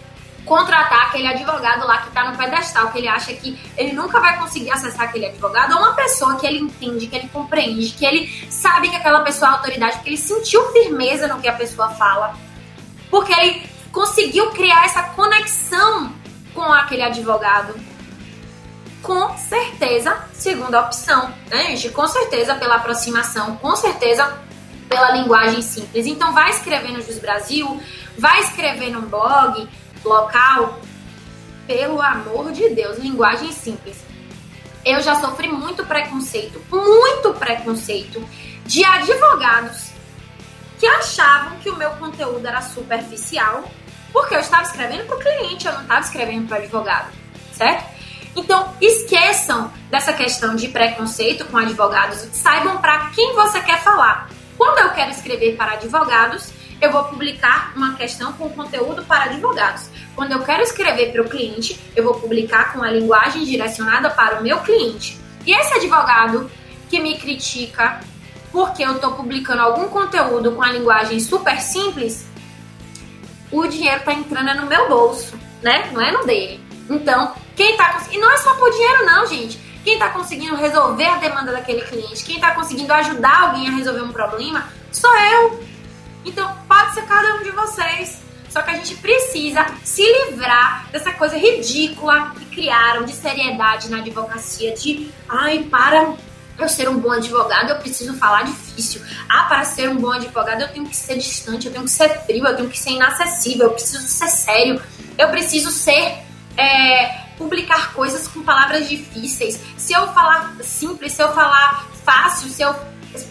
contratar 0.45 1.07
aquele 1.07 1.27
advogado 1.27 1.85
lá 1.85 1.99
que 1.99 2.09
está 2.09 2.29
no 2.29 2.37
pedestal, 2.37 2.91
que 2.91 2.97
ele 2.97 3.07
acha 3.07 3.33
que 3.33 3.57
ele 3.77 3.93
nunca 3.93 4.19
vai 4.19 4.37
conseguir 4.37 4.71
acessar 4.71 5.07
aquele 5.07 5.27
advogado, 5.27 5.73
ou 5.73 5.79
uma 5.79 5.93
pessoa 5.93 6.35
que 6.37 6.45
ele 6.45 6.59
entende, 6.59 7.07
que 7.07 7.15
ele 7.15 7.29
compreende, 7.29 7.89
que 7.91 8.05
ele 8.05 8.47
sabe 8.49 8.89
que 8.89 8.95
aquela 8.95 9.21
pessoa 9.21 9.51
é 9.51 9.53
autoridade, 9.53 9.95
porque 9.97 10.09
ele 10.09 10.17
sentiu 10.17 10.63
firmeza 10.71 11.27
no 11.27 11.39
que 11.39 11.47
a 11.47 11.53
pessoa 11.53 11.89
fala, 11.91 12.35
porque 13.09 13.31
ele 13.33 13.69
conseguiu 13.91 14.49
criar 14.51 14.85
essa 14.85 15.03
conexão 15.03 16.11
com 16.53 16.73
aquele 16.73 17.03
advogado. 17.03 17.75
Com 19.01 19.35
certeza, 19.37 20.25
segunda 20.33 20.81
opção, 20.81 21.33
né, 21.49 21.75
gente? 21.75 21.89
Com 21.89 22.07
certeza 22.07 22.55
pela 22.55 22.75
aproximação, 22.75 23.55
com 23.57 23.75
certeza 23.75 24.37
pela 24.87 25.11
linguagem 25.11 25.61
simples. 25.61 26.05
Então 26.05 26.33
vai 26.33 26.51
escrever 26.51 26.91
no 26.91 27.01
Jus 27.01 27.17
Brasil, 27.17 27.81
vai 28.17 28.41
escrever 28.41 28.91
num 28.91 29.01
blog 29.01 29.67
local, 30.03 30.79
pelo 31.65 32.01
amor 32.01 32.51
de 32.51 32.69
Deus, 32.69 32.97
linguagem 32.97 33.51
simples. 33.51 33.97
Eu 34.83 35.01
já 35.01 35.15
sofri 35.15 35.47
muito 35.47 35.85
preconceito, 35.85 36.61
muito 36.69 37.33
preconceito 37.35 38.23
de 38.65 38.83
advogados 38.83 39.91
que 40.79 40.85
achavam 40.87 41.57
que 41.59 41.69
o 41.69 41.75
meu 41.75 41.91
conteúdo 41.91 42.45
era 42.45 42.61
superficial, 42.61 43.63
porque 44.11 44.35
eu 44.35 44.39
estava 44.39 44.63
escrevendo 44.63 45.05
para 45.05 45.15
o 45.15 45.19
cliente, 45.19 45.67
eu 45.67 45.73
não 45.73 45.81
estava 45.83 46.01
escrevendo 46.01 46.47
para 46.47 46.57
o 46.57 46.61
advogado, 46.61 47.11
certo? 47.53 47.90
Então, 48.35 48.73
esqueçam 48.79 49.71
dessa 49.89 50.13
questão 50.13 50.55
de 50.55 50.67
preconceito 50.69 51.45
com 51.45 51.57
advogados, 51.57 52.19
saibam 52.31 52.77
para 52.77 53.09
quem 53.09 53.33
você 53.33 53.61
quer 53.61 53.81
falar. 53.81 54.29
Quando 54.57 54.79
eu 54.79 54.89
quero 54.91 55.11
escrever 55.11 55.55
para 55.57 55.73
advogados, 55.73 56.51
eu 56.79 56.91
vou 56.91 57.03
publicar 57.05 57.73
uma 57.75 57.95
questão 57.95 58.33
com 58.33 58.49
conteúdo 58.49 59.03
para 59.03 59.25
advogados. 59.25 59.89
Quando 60.15 60.31
eu 60.31 60.39
quero 60.39 60.63
escrever 60.63 61.11
para 61.11 61.21
o 61.21 61.29
cliente, 61.29 61.79
eu 61.95 62.03
vou 62.03 62.15
publicar 62.15 62.73
com 62.73 62.81
a 62.81 62.89
linguagem 62.89 63.43
direcionada 63.43 64.09
para 64.09 64.39
o 64.39 64.43
meu 64.43 64.59
cliente. 64.59 65.19
E 65.45 65.51
esse 65.53 65.73
advogado 65.75 66.49
que 66.89 66.99
me 66.99 67.17
critica 67.17 67.99
porque 68.51 68.83
eu 68.83 68.95
estou 68.95 69.13
publicando 69.13 69.61
algum 69.61 69.87
conteúdo 69.87 70.51
com 70.51 70.61
a 70.61 70.71
linguagem 70.71 71.19
super 71.19 71.59
simples, 71.61 72.25
o 73.51 73.65
dinheiro 73.65 73.97
está 73.97 74.13
entrando 74.13 74.61
no 74.61 74.67
meu 74.67 74.89
bolso, 74.89 75.37
né? 75.61 75.89
Não 75.93 76.01
é 76.01 76.11
no 76.11 76.25
dele. 76.25 76.59
Então, 76.89 77.33
quem 77.55 77.77
tá 77.77 78.03
E 78.11 78.17
não 78.17 78.31
é 78.31 78.37
só 78.37 78.53
por 78.55 78.71
dinheiro, 78.71 79.05
não, 79.05 79.25
gente. 79.25 79.57
Quem 79.83 79.97
tá 79.97 80.09
conseguindo 80.09 80.55
resolver 80.55 81.05
a 81.05 81.17
demanda 81.17 81.51
daquele 81.51 81.81
cliente, 81.81 82.23
quem 82.23 82.39
tá 82.39 82.53
conseguindo 82.53 82.93
ajudar 82.93 83.47
alguém 83.47 83.67
a 83.67 83.71
resolver 83.71 84.01
um 84.01 84.11
problema, 84.11 84.69
sou 84.91 85.15
eu. 85.17 85.63
Então, 86.23 86.55
pode 86.67 86.93
ser 86.93 87.01
cada 87.03 87.35
um 87.35 87.43
de 87.43 87.51
vocês. 87.51 88.21
Só 88.49 88.61
que 88.61 88.69
a 88.69 88.73
gente 88.75 88.95
precisa 88.95 89.65
se 89.83 90.03
livrar 90.03 90.85
dessa 90.91 91.11
coisa 91.13 91.37
ridícula 91.37 92.31
que 92.37 92.45
criaram 92.47 93.05
de 93.05 93.13
seriedade 93.13 93.89
na 93.89 93.99
advocacia, 93.99 94.73
de 94.73 95.09
ai, 95.27 95.59
para 95.71 96.15
eu 96.59 96.67
ser 96.67 96.89
um 96.89 96.99
bom 96.99 97.11
advogado, 97.11 97.69
eu 97.69 97.77
preciso 97.77 98.13
falar 98.15 98.43
difícil. 98.43 99.01
Ah, 99.29 99.43
para 99.43 99.63
ser 99.63 99.89
um 99.89 99.95
bom 99.95 100.11
advogado, 100.11 100.61
eu 100.61 100.67
tenho 100.67 100.85
que 100.85 100.95
ser 100.95 101.17
distante, 101.17 101.67
eu 101.67 101.71
tenho 101.71 101.85
que 101.85 101.91
ser 101.91 102.09
frio, 102.25 102.45
eu 102.45 102.55
tenho 102.55 102.69
que 102.69 102.77
ser 102.77 102.91
inacessível, 102.91 103.67
eu 103.67 103.71
preciso 103.71 104.05
ser 104.05 104.27
sério, 104.27 104.81
eu 105.17 105.29
preciso 105.29 105.71
ser. 105.71 106.19
É, 106.57 107.20
publicar 107.41 107.93
coisas 107.93 108.27
com 108.27 108.43
palavras 108.43 108.87
difíceis. 108.87 109.59
Se 109.75 109.93
eu 109.93 110.07
falar 110.13 110.55
simples, 110.61 111.13
se 111.13 111.23
eu 111.23 111.33
falar 111.33 111.87
fácil, 112.05 112.49
se 112.49 112.61
eu 112.61 112.75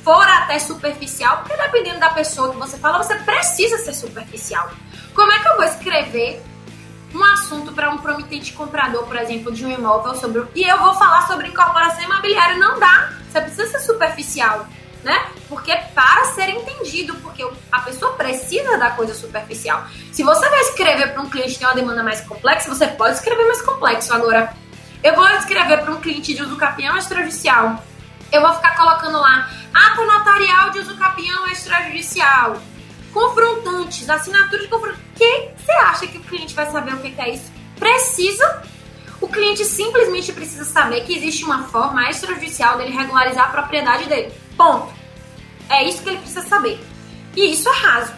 for 0.03 0.29
até 0.29 0.59
superficial, 0.59 1.39
porque 1.39 1.57
dependendo 1.57 2.01
da 2.01 2.11
pessoa 2.11 2.51
que 2.51 2.57
você 2.57 2.77
fala, 2.77 2.99
você 2.99 3.15
precisa 3.21 3.79
ser 3.79 3.95
superficial. 3.95 4.69
Como 5.15 5.31
é 5.33 5.39
que 5.39 5.49
eu 5.49 5.57
vou 5.57 5.65
escrever 5.65 6.43
um 7.15 7.23
assunto 7.23 7.73
para 7.73 7.91
um 7.91 7.99
promitente 7.99 8.53
comprador, 8.53 9.05
por 9.05 9.17
exemplo, 9.17 9.53
de 9.53 9.65
um 9.65 9.71
imóvel 9.71 10.15
sobre 10.17 10.45
e 10.57 10.65
eu 10.65 10.79
vou 10.79 10.95
falar 10.95 11.27
sobre 11.29 11.47
incorporação 11.47 12.03
imobiliária? 12.03 12.57
Não 12.57 12.81
dá. 12.81 13.13
Você 13.31 13.41
precisa 13.41 13.67
ser 13.69 13.81
superficial 13.81 14.67
né? 15.03 15.31
Porque 15.49 15.75
para 15.95 16.25
ser 16.27 16.49
entendido, 16.51 17.15
porque 17.17 17.47
a 17.73 17.81
pessoa 17.81 18.13
precisa 18.13 18.77
da 18.79 18.91
coisa 18.91 19.15
superficial. 19.15 19.85
Se 20.13 20.23
você 20.23 20.49
vai 20.49 20.61
escrever 20.61 21.13
para 21.13 21.23
um 21.23 21.31
cliente 21.31 21.55
que 21.55 21.59
tem 21.59 21.69
uma 21.69 21.75
demanda 21.75 22.03
mais 22.03 22.21
complexa, 22.21 22.69
você 22.69 22.87
pode 22.87 23.15
escrever 23.15 23.45
mais 23.47 23.63
complexo. 23.63 24.13
Agora, 24.13 24.55
eu 25.03 25.15
vou 25.15 25.27
escrever 25.31 25.79
para 25.79 25.93
um 25.93 26.01
cliente 26.01 26.35
de 26.35 26.43
uso 26.43 26.57
capião 26.57 26.97
extrajudicial. 26.97 27.83
Eu 28.31 28.43
vou 28.43 28.55
ficar 28.55 28.77
colocando 28.77 29.19
lá 29.19 29.51
ato 29.75 30.05
notarial 30.05 30.71
de 30.71 30.81
uso 30.81 30.97
capião 30.97 31.47
extrajudicial. 31.49 32.57
Confrontantes, 33.13 34.09
assinatura 34.09 34.63
de 34.63 34.69
confrontantes. 34.69 35.03
Que 35.17 35.51
você 35.57 35.73
acha 35.73 36.07
que 36.07 36.19
o 36.19 36.23
cliente 36.23 36.55
vai 36.55 36.71
saber 36.71 36.95
o 36.95 36.99
que 36.99 37.21
é 37.21 37.31
isso? 37.31 37.51
Precisa 37.77 38.63
o 39.21 39.29
cliente 39.29 39.65
simplesmente 39.65 40.33
precisa 40.33 40.65
saber 40.65 41.03
que 41.03 41.15
existe 41.15 41.45
uma 41.45 41.65
forma 41.65 42.09
extrajudicial 42.09 42.79
dele 42.79 42.97
regularizar 42.97 43.49
a 43.49 43.51
propriedade 43.51 44.09
dele. 44.09 44.33
Ponto. 44.61 44.93
É 45.71 45.89
isso 45.89 46.03
que 46.03 46.11
ele 46.11 46.19
precisa 46.19 46.43
saber. 46.43 46.79
E 47.35 47.51
isso 47.51 47.67
é 47.67 47.73
raso. 47.73 48.13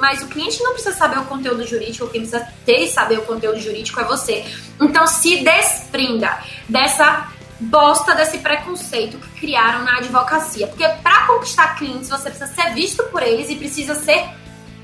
Mas 0.00 0.22
o 0.22 0.28
cliente 0.28 0.62
não 0.62 0.72
precisa 0.72 0.96
saber 0.96 1.18
o 1.18 1.26
conteúdo 1.26 1.66
jurídico, 1.66 2.08
quem 2.08 2.22
precisa 2.22 2.48
ter 2.64 2.84
e 2.84 2.88
saber 2.88 3.18
o 3.18 3.22
conteúdo 3.26 3.60
jurídico 3.60 4.00
é 4.00 4.04
você. 4.04 4.46
Então 4.80 5.06
se 5.06 5.44
desprenda 5.44 6.42
dessa 6.66 7.28
bosta 7.60 8.14
desse 8.14 8.38
preconceito 8.38 9.18
que 9.18 9.40
criaram 9.40 9.84
na 9.84 9.98
advocacia. 9.98 10.66
Porque 10.68 10.88
para 11.02 11.26
conquistar 11.26 11.76
clientes, 11.76 12.08
você 12.08 12.30
precisa 12.30 12.46
ser 12.46 12.72
visto 12.72 13.04
por 13.04 13.22
eles 13.22 13.50
e 13.50 13.56
precisa 13.56 13.94
ser 13.94 14.26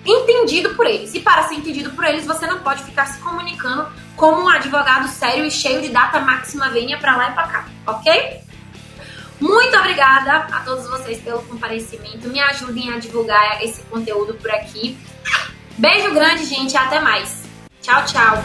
entendido 0.05 0.75
por 0.75 0.87
eles. 0.87 1.15
E 1.15 1.21
para 1.21 1.45
ser 1.45 1.55
entendido 1.55 1.93
por 1.93 2.05
eles, 2.05 2.27
você 2.27 2.47
não 2.47 2.59
pode 2.59 2.85
ficar 2.85 3.07
se 3.07 3.19
comunicando 3.21 3.91
como 4.17 4.43
um 4.43 4.49
advogado 4.51 5.09
sério 5.09 5.47
e 5.47 5.51
cheio 5.51 5.81
de 5.81 5.89
data 5.89 6.21
máxima 6.21 6.69
vênia 6.69 6.99
para 6.99 7.17
lá 7.17 7.31
e 7.31 7.33
para 7.33 7.49
cá, 7.49 7.69
ok? 7.87 8.50
Muito 9.41 9.77
obrigada 9.77 10.37
a 10.55 10.61
todos 10.61 10.87
vocês 10.87 11.21
pelo 11.23 11.43
comparecimento. 11.43 12.29
Me 12.29 12.41
ajudem 12.41 12.93
a 12.93 12.99
divulgar 12.99 13.63
esse 13.65 13.81
conteúdo 13.83 14.35
por 14.35 14.51
aqui. 14.51 14.99
Beijo 15.79 16.13
grande, 16.13 16.45
gente. 16.45 16.77
Até 16.77 17.01
mais. 17.01 17.43
Tchau, 17.81 18.05
tchau. 18.05 18.43